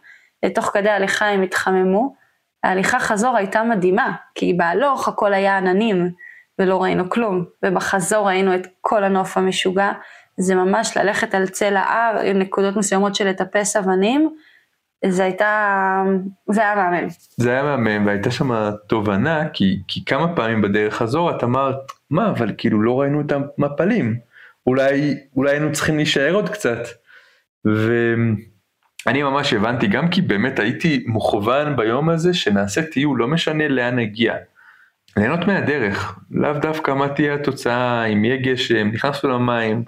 [0.54, 2.14] תוך כדי ההליכה הם התחממו.
[2.64, 6.10] ההליכה חזור הייתה מדהימה כי בהלוך הכל היה עננים
[6.58, 9.92] ולא ראינו כלום ובחזור ראינו את כל הנוף המשוגע.
[10.36, 14.36] זה ממש ללכת על צל ההר, עם נקודות מסוימות של לטפס אבנים.
[15.08, 16.02] זה הייתה,
[16.50, 17.08] זה היה מהמם.
[17.36, 22.30] זה היה מהמם והייתה שם תובנה כי, כי כמה פעמים בדרך חזור את אמרת מה
[22.30, 24.16] אבל כאילו לא ראינו את המפלים
[24.66, 26.78] אולי אולי היינו צריכים להישאר עוד קצת.
[27.64, 33.98] ואני ממש הבנתי גם כי באמת הייתי מוכוון ביום הזה שנעשה טיול לא משנה לאן
[33.98, 34.34] נגיע.
[35.16, 39.84] ליהנות מהדרך לאו דווקא מה תהיה התוצאה אם יהיה גשם נכנסנו למים.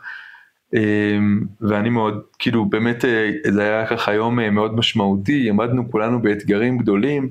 [0.75, 6.23] אמ, ואני מאוד כאילו באמת אה, זה היה ככה יום אה, מאוד משמעותי עמדנו כולנו
[6.23, 7.31] באתגרים גדולים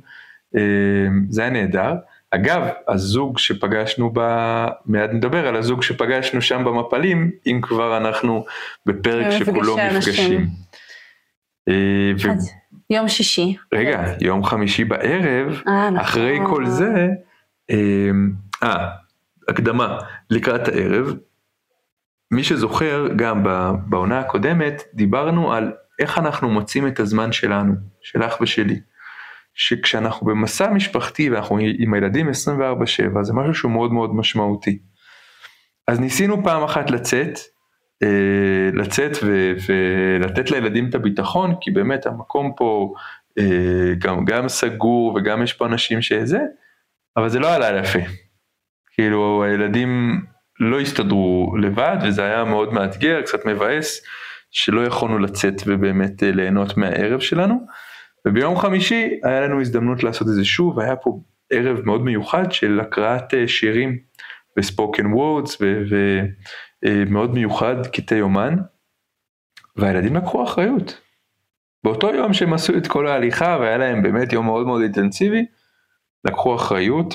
[0.55, 1.93] אמ, זה היה נהדר
[2.31, 4.19] אגב הזוג שפגשנו ב...
[4.85, 8.45] מיד נדבר על הזוג שפגשנו שם במפלים אם כבר אנחנו
[8.85, 9.77] בפרק מפגשי שכולו.
[9.77, 10.47] מפגשים.
[11.69, 13.55] אה, ו- יום שישי.
[13.73, 15.97] רגע יום חמישי בערב אה, נכון.
[15.97, 17.07] אחרי כל זה,
[17.69, 18.31] אמ,
[18.63, 18.89] אה,
[19.47, 19.97] הקדמה,
[20.29, 21.13] לקראת הערב,
[22.35, 23.43] מי שזוכר, גם
[23.89, 28.79] בעונה הקודמת, דיברנו על איך אנחנו מוצאים את הזמן שלנו, שלך ושלי.
[29.53, 34.79] שכשאנחנו במסע משפחתי ואנחנו עם הילדים 24/7, זה משהו שהוא מאוד מאוד משמעותי.
[35.87, 37.39] אז ניסינו פעם אחת לצאת,
[38.03, 42.93] אה, לצאת ו- ולתת לילדים את הביטחון, כי באמת המקום פה
[43.39, 46.39] אה, גם, גם סגור וגם יש פה אנשים שזה,
[47.17, 47.99] אבל זה לא עלה יפה.
[48.91, 50.21] כאילו הילדים
[50.59, 54.01] לא הסתדרו לבד וזה היה מאוד מאתגר, קצת מבאס,
[54.51, 57.65] שלא יכולנו לצאת ובאמת אה, ליהנות מהערב שלנו.
[58.27, 62.79] וביום חמישי היה לנו הזדמנות לעשות את זה שוב, היה פה ערב מאוד מיוחד של
[62.79, 63.97] הקראת אה, שירים
[64.57, 65.57] וספוקן וורדס
[66.85, 68.55] ומאוד מיוחד קטעי אומן,
[69.75, 71.01] והילדים לקחו אחריות.
[71.83, 75.45] באותו יום שהם עשו את כל ההליכה והיה להם באמת יום מאוד מאוד אינטנסיבי,
[76.25, 77.13] לקחו אחריות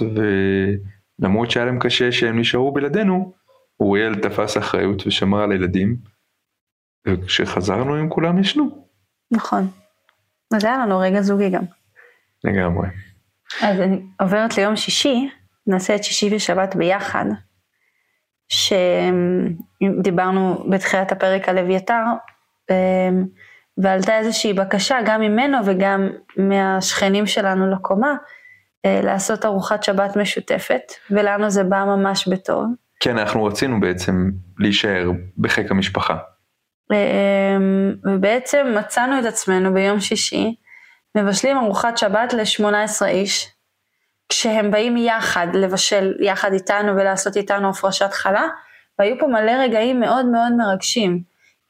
[1.21, 3.33] ולמרות שהיה להם קשה שהם נשארו בלעדינו,
[3.81, 5.97] אוריאל תפס אחריות ושמר על הילדים,
[7.07, 8.87] וכשחזרנו הם כולם ישנו,
[9.31, 9.71] נכון.
[10.55, 11.65] אז היה לנו רגע זוגי גם.
[12.45, 12.89] לגמרי.
[13.63, 15.29] אז אני עוברת ליום שישי,
[15.67, 17.25] נעשה את שישי ושבת ביחד,
[19.83, 22.03] שדיברנו בתחילת הפרק על אביתר,
[22.71, 23.27] אמ,
[23.79, 28.15] ועלתה איזושהי בקשה גם ממנו וגם מהשכנים שלנו לקומה,
[28.87, 32.65] לעשות ארוחת שבת משותפת, ולנו זה בא ממש בטוב.
[33.01, 36.17] כן, אנחנו רצינו בעצם להישאר בחיק המשפחה.
[36.93, 40.55] אמ, ובעצם מצאנו את עצמנו ביום שישי,
[41.17, 43.49] מבשלים ארוחת שבת ל-18 איש,
[44.29, 48.45] כשהם באים יחד לבשל יחד איתנו ולעשות איתנו הפרשת חלה,
[48.99, 51.23] והיו פה מלא רגעים מאוד מאוד מרגשים,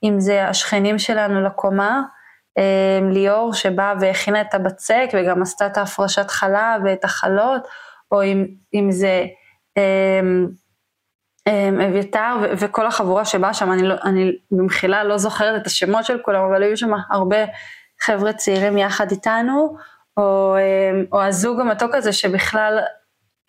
[0.02, 2.02] אם זה השכנים שלנו לקומה,
[3.10, 7.68] ליאור שבאה והכינה את הבצק וגם עשתה את ההפרשת חלה ואת החלות,
[8.12, 9.26] או אם, אם זה
[9.76, 10.46] אמ,
[11.48, 16.18] אמ, אביתר וכל החבורה שבאה שם, אני, לא, אני במחילה לא זוכרת את השמות של
[16.22, 17.36] כולם, אבל היו שם הרבה
[18.00, 19.76] חבר'ה צעירים יחד איתנו,
[20.16, 22.78] או, אמ, או הזוג המתוק הזה שבכלל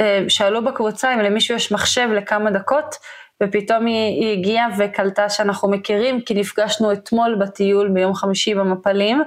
[0.01, 2.95] אמ, שאלו בקבוצה אם למישהו יש מחשב לכמה דקות,
[3.43, 9.21] ופתאום היא, היא הגיעה וקלטה שאנחנו מכירים, כי נפגשנו אתמול בטיול ביום חמישי במפלים.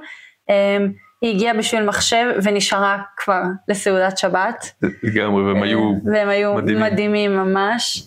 [0.49, 4.73] אמ, היא הגיעה בשביל מחשב ונשארה כבר לסעודת שבת.
[5.03, 6.83] לגמרי, והם היו והם היו מדהימים.
[6.83, 8.03] מדהימים, ממש.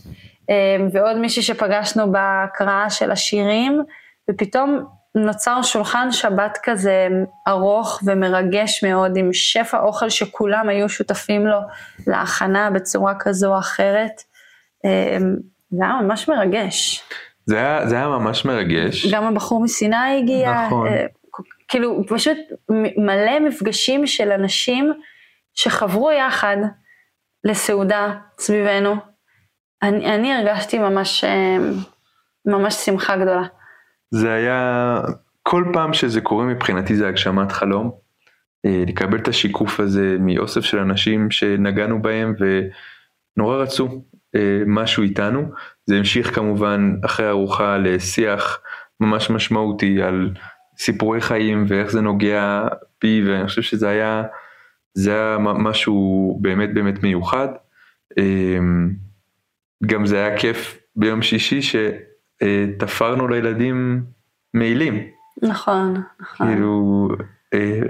[0.49, 3.83] אמ, ועוד מישהי שפגשנו בהקראה של השירים,
[4.29, 7.07] ופתאום נוצר שולחן שבת כזה
[7.47, 11.57] ארוך ומרגש מאוד, עם שפע אוכל שכולם היו שותפים לו
[12.07, 14.21] להכנה בצורה כזו או אחרת.
[15.71, 17.03] זה היה ממש מרגש.
[17.45, 19.13] זה היה, זה היה ממש מרגש.
[19.13, 20.87] גם הבחור מסיני הגיע, נכון.
[20.87, 21.05] אה,
[21.67, 22.37] כאילו פשוט
[22.97, 24.93] מלא מפגשים של אנשים
[25.53, 26.57] שחברו יחד
[27.43, 28.95] לסעודה סביבנו.
[29.83, 31.57] אני, אני הרגשתי ממש, אה,
[32.45, 33.43] ממש שמחה גדולה.
[34.11, 35.01] זה היה,
[35.43, 37.91] כל פעם שזה קורה מבחינתי זה הגשמת חלום.
[38.65, 44.03] אה, לקבל את השיקוף הזה מאוסף של אנשים שנגענו בהם ונורא רצו
[44.65, 45.51] משהו איתנו.
[45.85, 48.59] זה המשיך כמובן אחרי ארוחה לשיח
[48.99, 50.33] ממש משמעותי על
[50.77, 52.67] סיפורי חיים ואיך זה נוגע
[53.01, 54.23] בי ואני חושב שזה היה,
[54.93, 57.47] זה היה משהו באמת באמת מיוחד.
[58.17, 58.89] אמ,
[59.85, 64.03] גם זה היה כיף ביום שישי שתפרנו לילדים
[64.53, 65.03] מעילים.
[65.41, 66.47] נכון, נכון.
[66.47, 67.25] כאילו אה,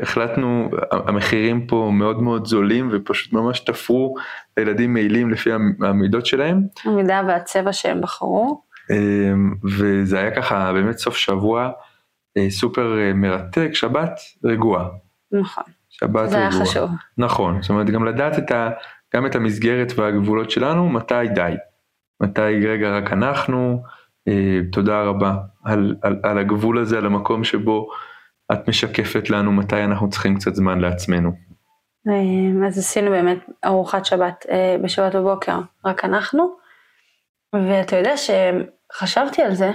[0.02, 4.16] החלטנו, המחירים פה מאוד מאוד זולים ופשוט ממש תפרו
[4.58, 5.50] לילדים מעילים לפי
[5.82, 6.62] המידות שלהם.
[6.86, 8.62] המידה והצבע שהם בחרו.
[8.92, 11.72] אמ, וזה היה ככה באמת סוף שבוע
[12.38, 14.88] אה, סופר אה, מרתק, שבת רגועה.
[15.32, 15.64] נכון.
[15.90, 16.28] שבת רגועה.
[16.28, 16.90] זה היה חשוב.
[17.18, 18.70] נכון, זאת אומרת גם לדעת את ה,
[19.16, 21.54] גם את המסגרת והגבולות שלנו, מתי די.
[22.22, 23.84] מתי רגע רק אנחנו,
[24.28, 27.90] אה, תודה רבה על, על, על הגבול הזה, על המקום שבו
[28.54, 31.32] את משקפת לנו מתי אנחנו צריכים קצת זמן לעצמנו.
[32.08, 36.56] אה, אז עשינו באמת ארוחת שבת אה, בשבת בבוקר, רק אנחנו.
[37.54, 39.72] ואתה יודע שחשבתי על זה,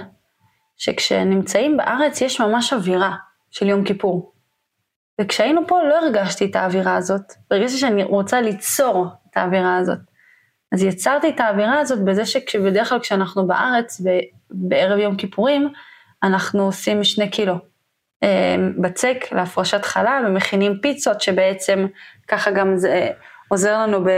[0.77, 3.15] שכשנמצאים בארץ יש ממש אווירה
[3.51, 4.33] של יום כיפור.
[5.21, 9.99] וכשהיינו פה לא הרגשתי את האווירה הזאת, הרגשתי שאני רוצה ליצור את האווירה הזאת.
[10.71, 14.01] אז יצרתי את האווירה הזאת בזה שבדרך כלל כשאנחנו בארץ,
[14.51, 15.73] בערב יום כיפורים,
[16.23, 17.72] אנחנו עושים שני קילו
[18.81, 21.87] בצק להפרשת חלה ומכינים פיצות שבעצם
[22.27, 23.09] ככה גם זה
[23.47, 24.09] עוזר לנו ב,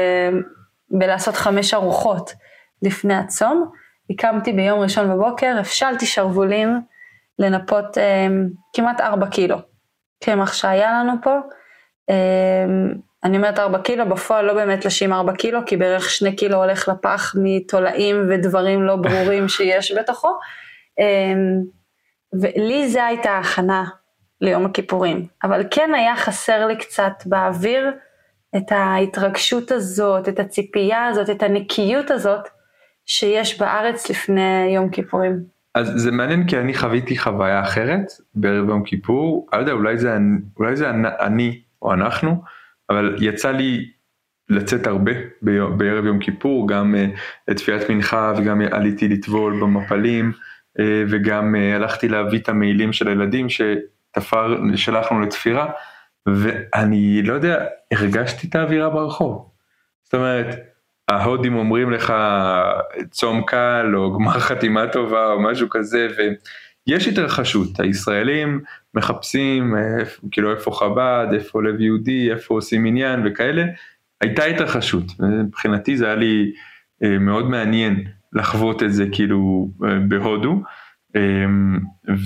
[0.90, 2.34] בלעשות חמש ארוחות
[2.82, 3.72] לפני הצום.
[4.10, 6.82] הקמתי ביום ראשון בבוקר, הפשלתי שרוולים
[7.40, 8.28] לנפות אה,
[8.74, 9.58] כמעט ארבע קילו.
[10.24, 11.38] קמח שהיה לנו פה,
[12.10, 12.66] אה,
[13.24, 16.88] אני אומרת 4 קילו, בפועל לא באמת לשים 4 קילו, כי בערך 2 קילו הולך
[16.88, 20.30] לפח מתולעים ודברים לא ברורים שיש בתוכו.
[22.42, 23.84] ולי זה הייתה הכנה
[24.42, 27.92] ליום הכיפורים, אבל כן היה חסר לי קצת באוויר
[28.58, 32.48] את ההתרגשות הזאת, את הציפייה הזאת, את הנקיות הזאת
[33.06, 35.44] שיש בארץ לפני יום כיפורים.
[35.76, 39.98] אז זה מעניין כי אני חוויתי חוויה אחרת בערב יום כיפור, אני לא יודע, אולי
[39.98, 40.18] זה,
[40.58, 42.42] אולי זה אני או אנחנו,
[42.90, 43.92] אבל יצא לי
[44.50, 45.12] לצאת הרבה
[45.78, 50.32] בערב יום כיפור, גם uh, לתפילת מנחה וגם עליתי לטבול במפלים
[50.82, 55.72] וגם uh, הלכתי להביא את המעילים של הילדים שתפר, שלחנו לתפירה
[56.26, 59.50] ואני לא יודע, הרגשתי את האווירה ברחוב.
[60.04, 60.56] זאת אומרת,
[61.08, 62.14] ההודים אומרים לך
[63.12, 66.08] צום קל או גמר חתימה טובה או משהו כזה
[66.88, 68.62] ויש התרחשות, הישראלים
[68.94, 69.76] מחפשים
[70.32, 73.64] כאילו איפה חב"ד, איפה לב יהודי, איפה עושים עניין וכאלה,
[74.22, 76.52] הייתה התרחשות, מבחינתי זה היה לי
[77.04, 78.04] אה, מאוד מעניין
[78.36, 80.62] לחוות את זה כאילו אה, בהודו,
[81.16, 81.46] אה,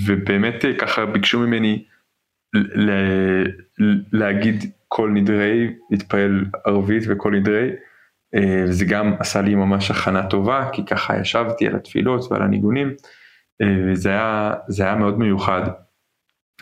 [0.06, 1.84] ובאמת ככה ביקשו ממני
[4.12, 7.70] להגיד כל נדרי, להתפעל ערבית וכל נדרי,
[8.68, 12.94] וזה גם עשה לי ממש הכנה טובה, כי ככה ישבתי על התפילות ועל הניגונים,
[13.62, 15.62] וזה היה, היה מאוד מיוחד.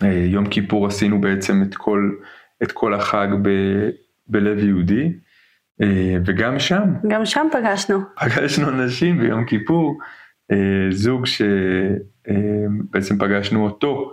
[0.02, 2.11] אה, יום כיפור עשינו בעצם את כל,
[2.62, 3.48] את כל החג ב,
[4.26, 5.12] בלב יהודי, אה,
[6.27, 6.85] וגם שם.
[7.09, 8.01] גם שם פגשנו.
[8.25, 9.99] פגשנו אנשים ביום כיפור,
[10.53, 14.12] אה, זוג שבעצם פגשנו אותו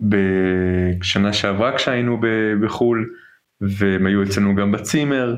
[0.00, 2.20] בשנה שעברה כשהיינו
[2.62, 3.10] בחו"ל,
[3.60, 5.36] והם היו אצלנו גם בצימר,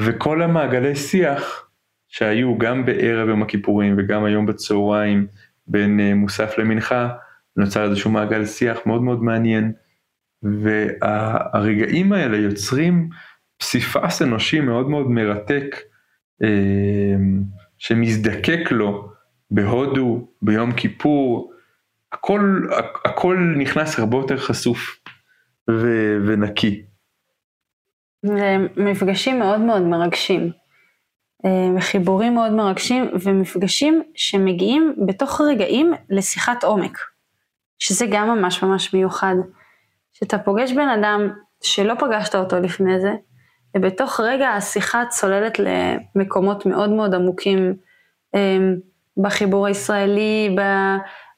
[0.00, 1.68] וכל המעגלי שיח
[2.08, 5.26] שהיו גם בערב יום הכיפורים וגם היום בצהריים
[5.66, 7.08] בין מוסף למנחה,
[7.56, 9.72] נוצר איזשהו מעגל שיח מאוד מאוד מעניין,
[10.42, 13.08] והרגעים האלה יוצרים
[13.56, 15.76] פסיפס אנושי מאוד מאוד מרתק,
[16.42, 16.48] אה,
[17.78, 19.08] שמזדקק לו
[19.50, 21.52] בהודו, ביום כיפור,
[22.12, 22.62] הכל,
[23.04, 24.98] הכל נכנס הרבה יותר חשוף
[25.70, 26.82] ו, ונקי.
[28.76, 30.50] מפגשים מאוד מאוד מרגשים,
[31.44, 36.98] אה, חיבורים מאוד מרגשים ומפגשים שמגיעים בתוך רגעים לשיחת עומק.
[37.78, 39.34] שזה גם ממש ממש מיוחד.
[40.12, 41.28] שאתה פוגש בן אדם
[41.62, 43.12] שלא פגשת אותו לפני זה,
[43.76, 47.74] ובתוך רגע השיחה צוללת למקומות מאוד מאוד עמוקים
[48.34, 48.76] אמ,
[49.16, 50.56] בחיבור הישראלי,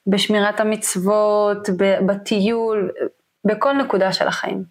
[0.07, 1.69] בשמירת המצוות,
[2.07, 2.91] בטיול,
[3.45, 4.65] בכל נקודה של החיים.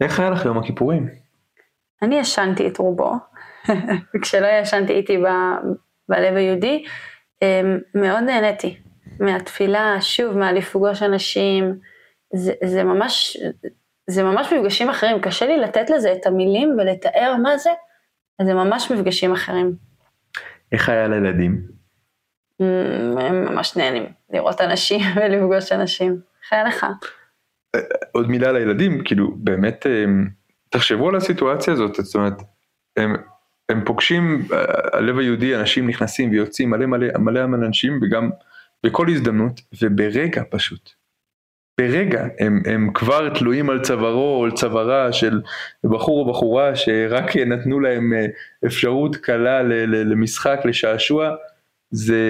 [0.00, 1.08] איך היה לך יום הכיפורים?
[2.02, 3.12] אני ישנתי את רובו,
[4.16, 5.18] וכשלא ישנתי איתי
[6.08, 6.84] בלב היהודי,
[7.42, 8.76] אמ, מאוד נהניתי.
[9.20, 11.78] מהתפילה, שוב, מהלפגוש אנשים,
[12.34, 13.36] זה, זה ממש,
[14.10, 17.70] זה ממש מפגשים אחרים, קשה לי לתת לזה את המילים ולתאר מה זה,
[18.38, 19.76] אז זה ממש מפגשים אחרים.
[20.72, 21.62] איך היה לילדים?
[22.60, 26.20] הם ממש נהנים לראות אנשים ולפגוש אנשים.
[26.42, 26.86] איך היה לך?
[28.12, 30.28] עוד מילה לילדים, כאילו באמת אמ,
[30.68, 32.32] תחשבו על הסיטואציה הזאת, זאת אומרת,
[32.96, 33.16] הם,
[33.68, 34.42] הם פוגשים,
[34.92, 38.30] הלב היהודי, אנשים נכנסים ויוצאים, מלא מלא מלא אנשים, וגם
[38.86, 40.90] בכל הזדמנות, וברגע פשוט,
[41.80, 45.40] ברגע הם, הם כבר תלויים על צווארו או על צווארה של
[45.84, 48.26] בחור או בחורה שרק נתנו להם אה,
[48.66, 51.30] אפשרות קלה למשחק, לשעשוע,
[51.90, 52.22] זה,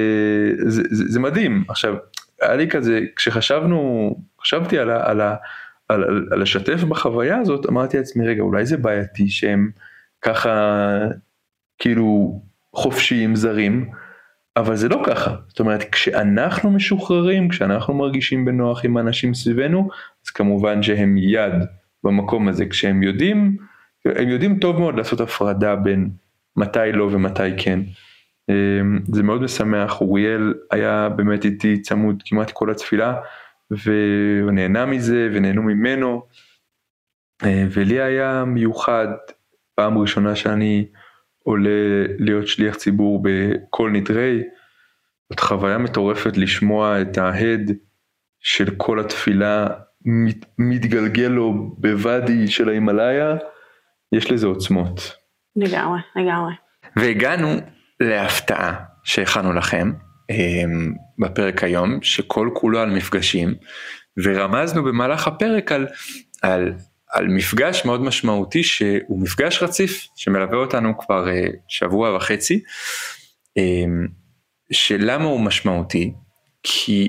[0.67, 1.65] זה, זה, זה מדהים.
[1.69, 1.95] עכשיו,
[2.41, 4.91] היה לי כזה, כשחשבנו, חשבתי על,
[5.89, 9.71] על לשתף בחוויה הזאת, אמרתי לעצמי, רגע, אולי זה בעייתי שהם
[10.23, 10.79] ככה,
[11.79, 12.41] כאילו,
[12.75, 13.91] חופשיים, זרים,
[14.57, 15.35] אבל זה לא ככה.
[15.49, 19.89] זאת אומרת, כשאנחנו משוחררים, כשאנחנו מרגישים בנוח עם האנשים סביבנו,
[20.27, 21.53] אז כמובן שהם מיד
[22.05, 22.67] במקום הזה.
[22.67, 23.57] כשהם יודעים,
[24.05, 26.11] הם יודעים טוב מאוד לעשות הפרדה בין
[26.57, 27.81] מתי לא ומתי כן.
[28.49, 33.15] אמ, זה מאוד משמח, אוריאל היה באמת איתי צמוד כמעט כל התפילה,
[33.71, 36.23] והוא נהנה מזה ונהנו ממנו,
[37.45, 39.09] אה, ולי היה מיוחד,
[39.75, 40.87] פעם ראשונה שאני
[41.47, 44.43] עולה להיות שליח ציבור בכל נדרי,
[45.31, 47.73] זאת חוויה מטורפת לשמוע את ההד
[48.41, 49.67] של כל התפילה
[50.05, 53.37] מת, מתגלגל לו בוואדי של ההימאליה,
[54.13, 55.17] יש לזה עוצמות.
[55.57, 56.53] לגמרי, לגמרי.
[56.97, 57.49] והגענו
[58.01, 58.75] להפתעה
[59.05, 59.93] שהכנו לכם
[60.31, 63.55] אמ, בפרק היום, שכל כולו על מפגשים,
[64.25, 65.87] ורמזנו במהלך הפרק על,
[66.43, 66.73] על,
[67.17, 72.63] על מפגש מאוד משמעותי שהוא מפגש רציף שמלווה אותנו כבר אה, שבוע וחצי.
[73.57, 74.07] אמ,
[74.73, 76.13] שלמה הוא משמעותי?
[76.63, 77.09] כי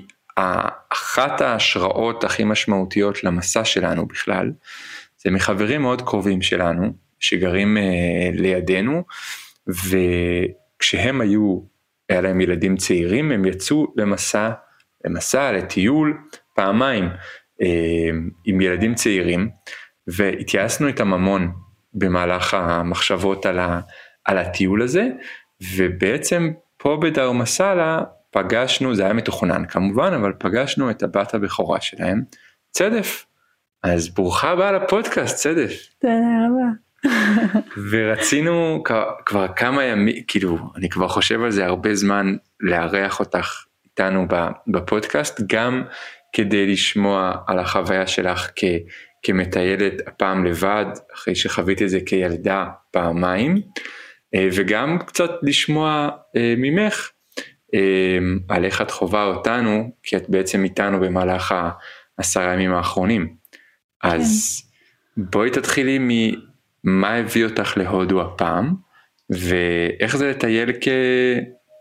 [0.94, 4.52] אחת ההשראות הכי משמעותיות למסע שלנו בכלל,
[5.18, 9.04] זה מחברים מאוד קרובים שלנו, שגרים אה, לידינו,
[9.68, 11.60] וכשהם היו,
[12.10, 14.52] היה להם ילדים צעירים, הם יצאו למסע,
[15.06, 16.18] למסע, לטיול,
[16.56, 17.10] פעמיים
[17.62, 18.10] אה,
[18.46, 19.50] עם ילדים צעירים,
[20.08, 21.52] והתייעצנו איתם המון
[21.94, 23.80] במהלך המחשבות על, ה,
[24.26, 25.08] על הטיול הזה,
[25.76, 28.02] ובעצם פה בדרמסלה
[28.32, 32.24] פגשנו, זה היה מתוכנן כמובן, אבל פגשנו את הבת הבכורה שלהם,
[32.72, 33.26] צדף.
[33.84, 35.74] אז ברוכה הבאה לפודקאסט, צדף.
[36.02, 36.88] תודה רבה.
[37.92, 38.84] ורצינו
[39.26, 44.28] כבר כמה ימים, כאילו, אני כבר חושב על זה הרבה זמן, לארח אותך איתנו
[44.68, 45.84] בפודקאסט, גם
[46.34, 48.64] כדי לשמוע על החוויה שלך כ,
[49.28, 53.62] כמטיילת הפעם לבד, אחרי שחוויתי את זה כילדה פעמיים.
[54.36, 57.12] אה, וגם קצת לשמוע אה, ממך
[57.74, 58.18] אה,
[58.50, 61.56] על איך את חווה אותנו, כי את בעצם איתנו במהלך
[62.18, 63.36] העשרה ימים האחרונים.
[64.04, 64.62] אז
[65.16, 65.22] כן.
[65.32, 68.76] בואי תתחילי ממה הביא אותך להודו הפעם,
[69.30, 70.88] ואיך זה לטייל כ...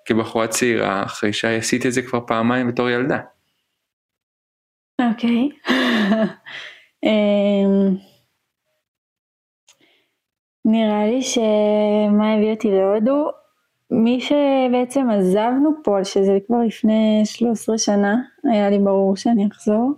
[0.05, 3.18] כבחורה צעירה אחרי שעשית את זה כבר פעמיים בתור ילדה.
[5.01, 5.49] אוקיי.
[5.70, 6.24] אמ,
[10.64, 13.30] נראה לי שמה הביא אותי להודו,
[13.90, 18.16] מי שבעצם עזבנו פה, שזה כבר לפני 13 שנה,
[18.52, 19.92] היה לי ברור שאני אחזור.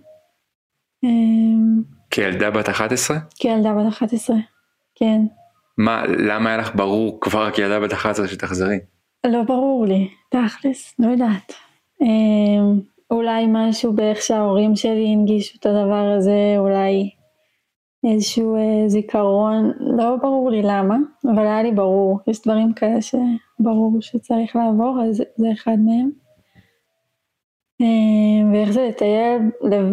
[1.03, 1.81] אמ,
[2.11, 3.17] כילדה בת 11?
[3.35, 4.35] כילדה בת 11,
[4.95, 5.21] כן.
[5.77, 8.79] מה, למה היה לך ברור כבר כילדה בת 11 שתחזרי?
[9.25, 11.53] לא ברור לי, תכלס, לא יודעת.
[13.11, 17.09] אולי משהו באיך שההורים שלי הנגישו את הדבר הזה, אולי
[18.03, 20.95] איזשהו אה, זיכרון, לא ברור לי למה,
[21.25, 26.11] אבל היה לי ברור, יש דברים כאלה שברור שצריך לעבור, אז זה אחד מהם.
[27.81, 29.85] אה, ואיך זה לטייל, לב...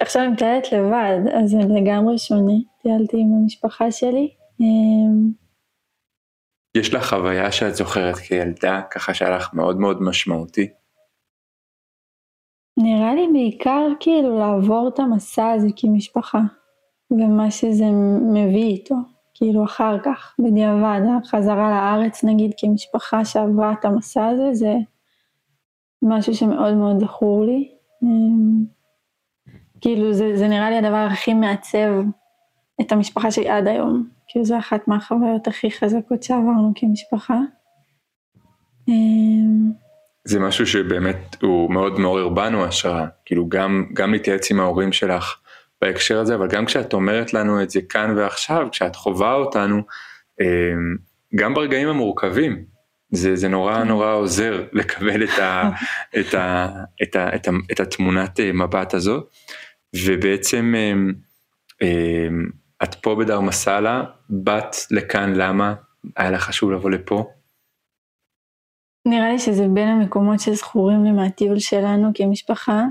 [0.00, 4.34] עכשיו אני מטיילת לבד, אז זה לגמרי שונה, טיילתי עם המשפחה שלי.
[4.60, 4.66] אה,
[6.74, 10.68] יש לך חוויה שאת זוכרת כילדה, ככה שהיה לך מאוד מאוד משמעותי?
[12.76, 16.40] נראה לי בעיקר כאילו לעבור את המסע הזה כמשפחה.
[17.10, 17.84] ומה שזה
[18.32, 18.94] מביא איתו,
[19.34, 24.74] כאילו אחר כך, בדיעבד, החזרה לארץ נגיד כמשפחה שעברה את המסע הזה, זה
[26.02, 27.68] משהו שמאוד מאוד זכור לי.
[28.02, 28.64] אמ,
[29.80, 31.92] כאילו זה, זה נראה לי הדבר הכי מעצב
[32.80, 37.40] את המשפחה שלי עד היום, כאילו זו אחת מהחוויות הכי חזקות שעברנו כמשפחה.
[40.24, 45.36] זה משהו שבאמת הוא מאוד מעורר בנו השראה, כאילו גם, גם להתייעץ עם ההורים שלך
[45.82, 49.82] בהקשר הזה, אבל גם כשאת אומרת לנו את זה כאן ועכשיו, כשאת חווה אותנו,
[50.40, 50.96] אמ,
[51.36, 52.64] גם ברגעים המורכבים,
[53.10, 53.88] זה, זה נורא כן.
[53.88, 55.70] נורא עוזר לקבל את, ה,
[56.20, 56.68] את, ה,
[57.02, 59.22] את, ה, את, ה, את התמונת אה, מבט הזו,
[60.06, 61.12] ובעצם אמ,
[61.82, 62.46] אמ,
[62.82, 65.74] את פה בדרמסלה, באת לכאן למה?
[66.16, 67.30] היה לך חשוב לבוא לפה?
[69.06, 72.84] נראה לי שזה בין המקומות שזכורים לי מהטיול שלנו כמשפחה.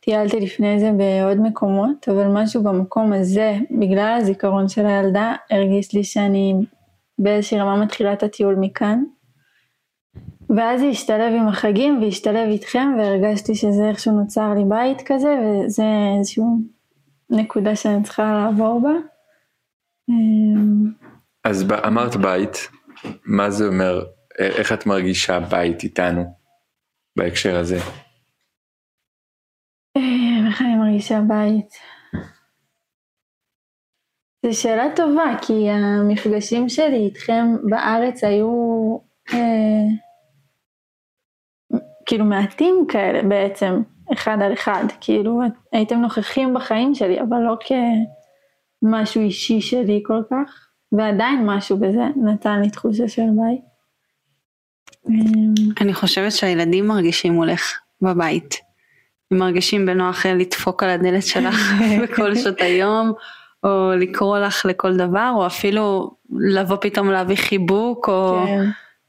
[0.00, 6.04] טיילתי לפני זה בעוד מקומות, אבל משהו במקום הזה, בגלל הזיכרון של הילדה, הרגיש לי
[6.04, 6.54] שאני
[7.18, 9.02] באיזושהי רמה מתחילה את הטיול מכאן.
[10.50, 15.84] ואז זה השתלב עם החגים והשתלב איתכם והרגשתי שזה איכשהו נוצר לי בית כזה וזה
[16.18, 16.44] איזושהי
[17.30, 18.92] נקודה שאני צריכה לעבור בה.
[20.08, 20.92] אמ,
[21.44, 22.68] אז אמרת בית,
[23.24, 24.04] מה זה אומר,
[24.38, 26.24] איך את מרגישה בית איתנו
[27.16, 27.78] בהקשר הזה?
[29.96, 31.74] אמ, איך אני מרגישה בית?
[34.46, 38.98] זו שאלה טובה, כי המפגשים שלי איתכם בארץ היו
[39.32, 39.86] אה,
[42.06, 43.82] כאילו מעטים כאלה בעצם,
[44.12, 45.40] אחד על אחד, כאילו
[45.72, 47.56] הייתם נוכחים בחיים שלי, אבל לא
[48.82, 53.75] כמשהו אישי שלי כל כך, ועדיין משהו בזה נתן לי תחושה של בית.
[55.08, 58.54] אמ, אני חושבת שהילדים מרגישים מולך בבית.
[59.30, 63.12] הם מרגישים בנוח לדפוק על הדלת שלך בכל שעות היום,
[63.64, 68.64] או לקרוא לך לכל דבר, או אפילו לבוא פתאום להביא חיבוק, או, כן.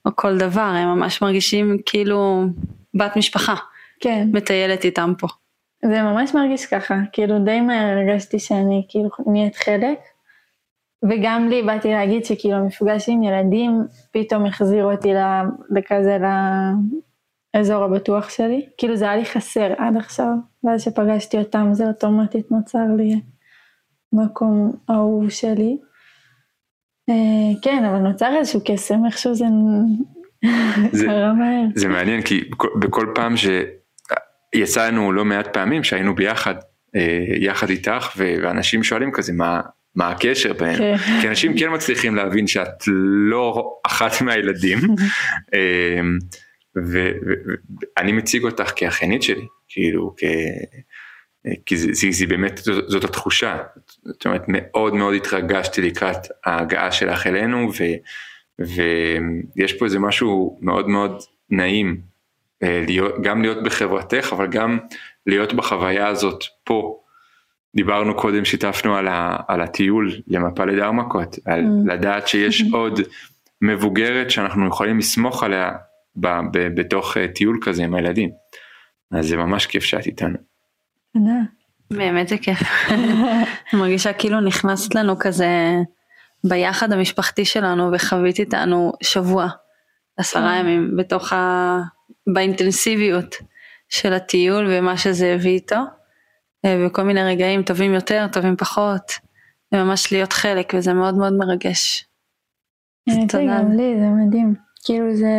[0.06, 2.46] או כל דבר, הם ממש מרגישים כאילו
[2.94, 3.56] בת משפחה.
[4.00, 4.28] כן.
[4.34, 5.28] מטיילת איתם פה.
[5.86, 10.00] זה ממש מרגיש ככה, כאילו די מהר הרגשתי שאני כאילו נהיית חלק,
[11.04, 13.82] וגם לי באתי להגיד שכאילו המפגש עם ילדים
[14.12, 15.14] פתאום החזיר אותי
[15.70, 16.18] לכזה
[17.56, 20.34] לאזור הבטוח שלי, כאילו זה היה לי חסר עד עכשיו,
[20.64, 23.22] ואז שפגשתי אותם זה אוטומטית נוצר לי
[24.14, 25.78] מקום אהוב שלי.
[27.10, 29.46] אה, כן, אבל נוצר איזשהו קסם, איכשהו זה
[30.92, 31.08] זה,
[31.76, 36.56] זה מעניין כי בכל פעם שיצא לנו לא מעט פעמים שהיינו ביחד,
[36.96, 39.62] אה, יחד איתך ואנשים שואלים כזה מה,
[39.98, 41.22] מה הקשר בינינו, כן.
[41.22, 42.84] כי אנשים כן מצליחים להבין שאת
[43.30, 44.78] לא אחת מהילדים
[45.54, 46.00] אה,
[46.76, 50.24] ואני מציג אותך כאחיינית שלי, כאילו כ...
[51.66, 53.58] כי זה, זה, זה באמת זאת, זאת התחושה,
[54.04, 57.84] זאת אומרת מאוד מאוד התרגשתי לקראת ההגעה שלך אלינו ו,
[58.60, 62.02] ויש פה איזה משהו מאוד מאוד נעים,
[62.64, 64.78] אה, להיות, גם להיות בחברתך אבל גם
[65.26, 67.00] להיות בחוויה הזאת פה.
[67.76, 71.92] דיברנו קודם, שיתפנו על, ה, על הטיול למפה לדרמקות, על mm.
[71.94, 73.00] לדעת שיש עוד
[73.62, 75.72] מבוגרת שאנחנו יכולים לסמוך עליה
[76.16, 78.30] ב, ב, בתוך אה, טיול כזה עם הילדים.
[79.12, 80.38] אז זה ממש כיף שאת איתנו.
[81.14, 81.40] תודה.
[81.92, 82.60] באמת זה כיף.
[82.90, 85.48] אני מרגישה כאילו נכנסת לנו כזה
[86.44, 89.48] ביחד המשפחתי שלנו וחווית איתנו שבוע,
[90.18, 90.60] עשרה כן.
[90.60, 91.80] ימים, בתוך ה...
[92.34, 93.36] באינטנסיביות
[93.90, 95.80] של הטיול ומה שזה הביא איתו,
[96.66, 99.12] אה, וכל מיני רגעים טובים יותר, טובים פחות,
[99.72, 102.06] וממש להיות חלק וזה מאוד מאוד מרגש.
[103.30, 103.60] תודה.
[103.60, 104.56] גם לי זה מדהים,
[104.86, 105.36] כאילו זה...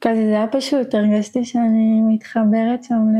[0.00, 3.18] כזה זה היה פשוט, הרגשתי שאני מתחברת שם ל...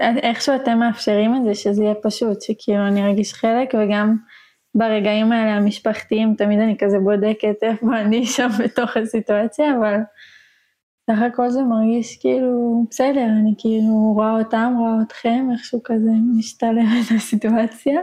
[0.00, 4.16] איכשהו אתם מאפשרים את זה, שזה יהיה פשוט, שכאילו אני ארגיש חלק וגם
[4.74, 9.96] ברגעים האלה המשפחתיים תמיד אני כזה בודקת איפה אני שם בתוך הסיטואציה, אבל
[11.10, 17.10] סך הכל זה מרגיש כאילו בסדר, אני כאילו רואה אותם, רואה אתכם, איכשהו כזה משתלבת
[17.16, 18.00] הסיטואציה.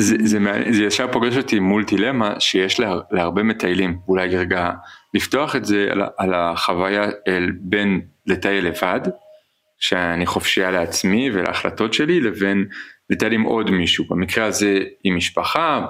[0.00, 0.38] זה, זה,
[0.70, 4.70] זה ישר פוגש אותי מול דילמה שיש לה, להרבה מטיילים, אולי רגע
[5.14, 9.00] לפתוח את זה על, על החוויה אל, בין לטייל לבד,
[9.78, 12.64] שאני חופשייה לעצמי ולהחלטות שלי, לבין
[13.10, 15.86] לטייל עם עוד מישהו, במקרה הזה עם משפחה,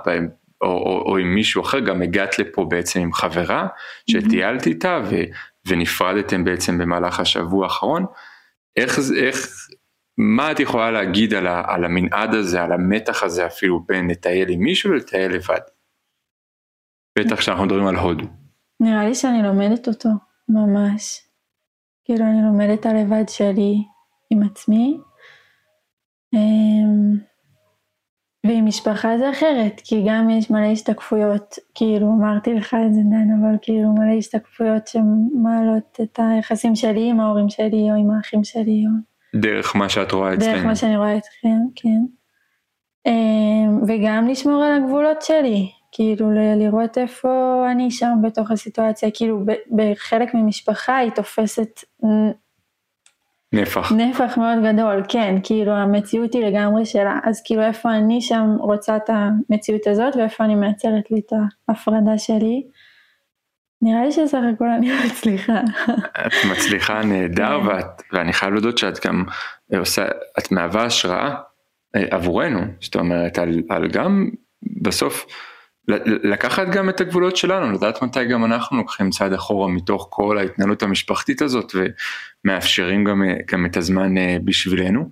[0.60, 3.66] או, או, או עם מישהו אחר, גם הגעת לפה בעצם עם חברה
[4.10, 5.14] שטיילתי איתה ו,
[5.68, 8.06] ונפרדתם בעצם במהלך השבוע האחרון.
[8.76, 9.68] איך, איך,
[10.18, 14.48] מה את יכולה להגיד על, ה, על המנעד הזה, על המתח הזה אפילו בין לטייל
[14.48, 15.60] עם מישהו לטייל לבד?
[17.18, 18.26] בטח כשאנחנו מדברים על הודו.
[18.80, 20.08] נראה לי שאני לומדת אותו,
[20.48, 21.20] ממש.
[22.04, 23.84] כאילו אני לומדת הלבד שלי
[24.30, 24.98] עם עצמי,
[26.34, 27.18] אמ,
[28.44, 33.28] ועם משפחה זה אחרת, כי גם יש מלא השתקפויות, כאילו אמרתי לך את זה דן,
[33.40, 38.84] אבל כאילו מלא השתקפויות שמעלות את היחסים שלי עם ההורים שלי או עם האחים שלי.
[38.86, 39.40] או...
[39.40, 40.52] דרך מה שאת רואה אצלנו.
[40.52, 42.04] דרך מה שאני רואה אצלכם, כן.
[43.06, 47.28] אמ, וגם לשמור על הגבולות שלי, כאילו לראות איפה
[47.72, 49.40] אני שם בתוך הסיטואציה, כאילו
[49.76, 51.80] בחלק ממשפחה היא תופסת
[53.54, 53.92] נפח.
[53.92, 58.96] נפח מאוד גדול, כן, כאילו המציאות היא לגמרי שלה, אז כאילו איפה אני שם רוצה
[58.96, 61.32] את המציאות הזאת ואיפה אני מייצרת לי את
[61.68, 62.62] ההפרדה שלי.
[63.82, 65.60] נראה לי שסך הכל אני מצליחה.
[66.26, 67.66] את מצליחה נהדר כן.
[67.66, 69.24] ואת, ואני חייב להודות שאת גם
[69.78, 70.04] עושה,
[70.38, 71.34] את מהווה השראה
[71.96, 74.28] אה, עבורנו, זאת אומרת על, על גם
[74.82, 75.26] בסוף
[76.22, 80.82] לקחת גם את הגבולות שלנו, לדעת מתי גם אנחנו לוקחים צעד אחורה מתוך כל ההתנהלות
[80.82, 81.72] המשפחתית הזאת
[82.44, 83.22] ומאפשרים גם,
[83.52, 85.10] גם את הזמן אה, בשבילנו.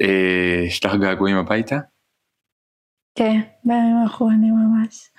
[0.00, 1.78] אה, יש לך געגועים הביתה?
[3.14, 5.10] כן, בימים האחרונים ממש.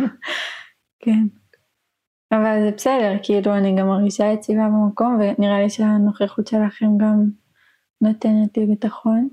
[1.04, 1.26] כן.
[2.32, 7.24] אבל זה בסדר, כאילו אני גם מרגישה יציבה במקום ונראה לי שהנוכחות שלכם גם
[8.00, 9.28] נותנת לי ביטחון.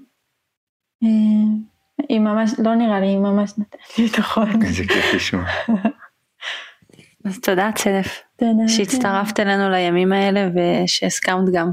[2.09, 4.63] היא ממש, לא נראה לי, היא ממש נתנת לי ביטחון.
[4.65, 5.45] איזה כיף לשמוע.
[7.25, 8.21] אז תודה צדף.
[8.35, 8.67] תודה.
[8.67, 11.71] שהצטרפת אלינו לימים האלה ושהסכמת גם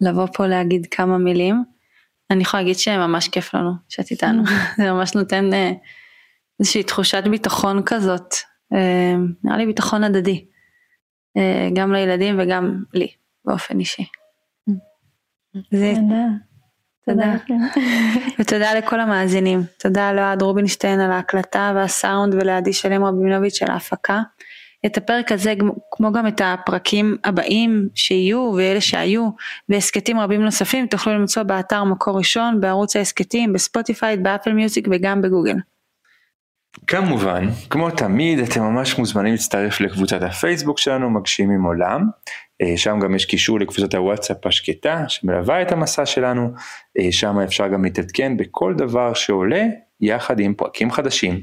[0.00, 1.64] לבוא פה להגיד כמה מילים.
[2.30, 4.42] אני יכולה להגיד שממש כיף לנו שאת איתנו.
[4.76, 5.72] זה ממש נותן אה,
[6.60, 8.34] איזושהי תחושת ביטחון כזאת.
[8.74, 10.44] אה, נראה לי ביטחון הדדי.
[11.36, 13.08] אה, גם לילדים וגם לי
[13.44, 14.04] באופן אישי.
[15.70, 15.94] זה
[17.06, 17.34] תודה.
[17.46, 17.60] תודה.
[18.38, 19.62] ותודה לכל המאזינים.
[19.78, 24.22] תודה לאוהד רובינשטיין על ההקלטה והסאונד ולעדי שלם רבינוביץ' על ההפקה.
[24.86, 25.54] את הפרק הזה
[25.90, 29.28] כמו גם את הפרקים הבאים שיהיו ואלה שהיו
[29.68, 35.56] והסכתים רבים נוספים תוכלו למצוא באתר מקור ראשון בערוץ ההסכתים בספוטיפיי באפל מיוזיק וגם בגוגל.
[36.86, 42.08] כמובן, כמו תמיד, אתם ממש מוזמנים להצטרף לקבוצת הפייסבוק שלנו, מגשימים עולם.
[42.64, 46.50] אה, שם גם יש קישור לקבוצת הוואטסאפ השקטה שמלווה את המסע שלנו,
[46.98, 49.64] אה, שם אפשר גם להתעדכן בכל דבר שעולה
[50.00, 51.40] יחד עם פרקים חדשים.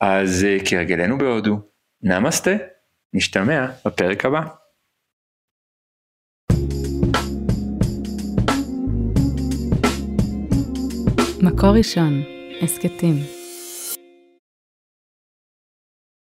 [0.00, 1.56] אז אה, כהרגלנו בהודו,
[2.02, 2.56] נמאסטה,
[3.14, 4.40] נשתמע בפרק הבא.
[11.42, 12.22] מקור ראשון,
[12.62, 13.33] הסכתים.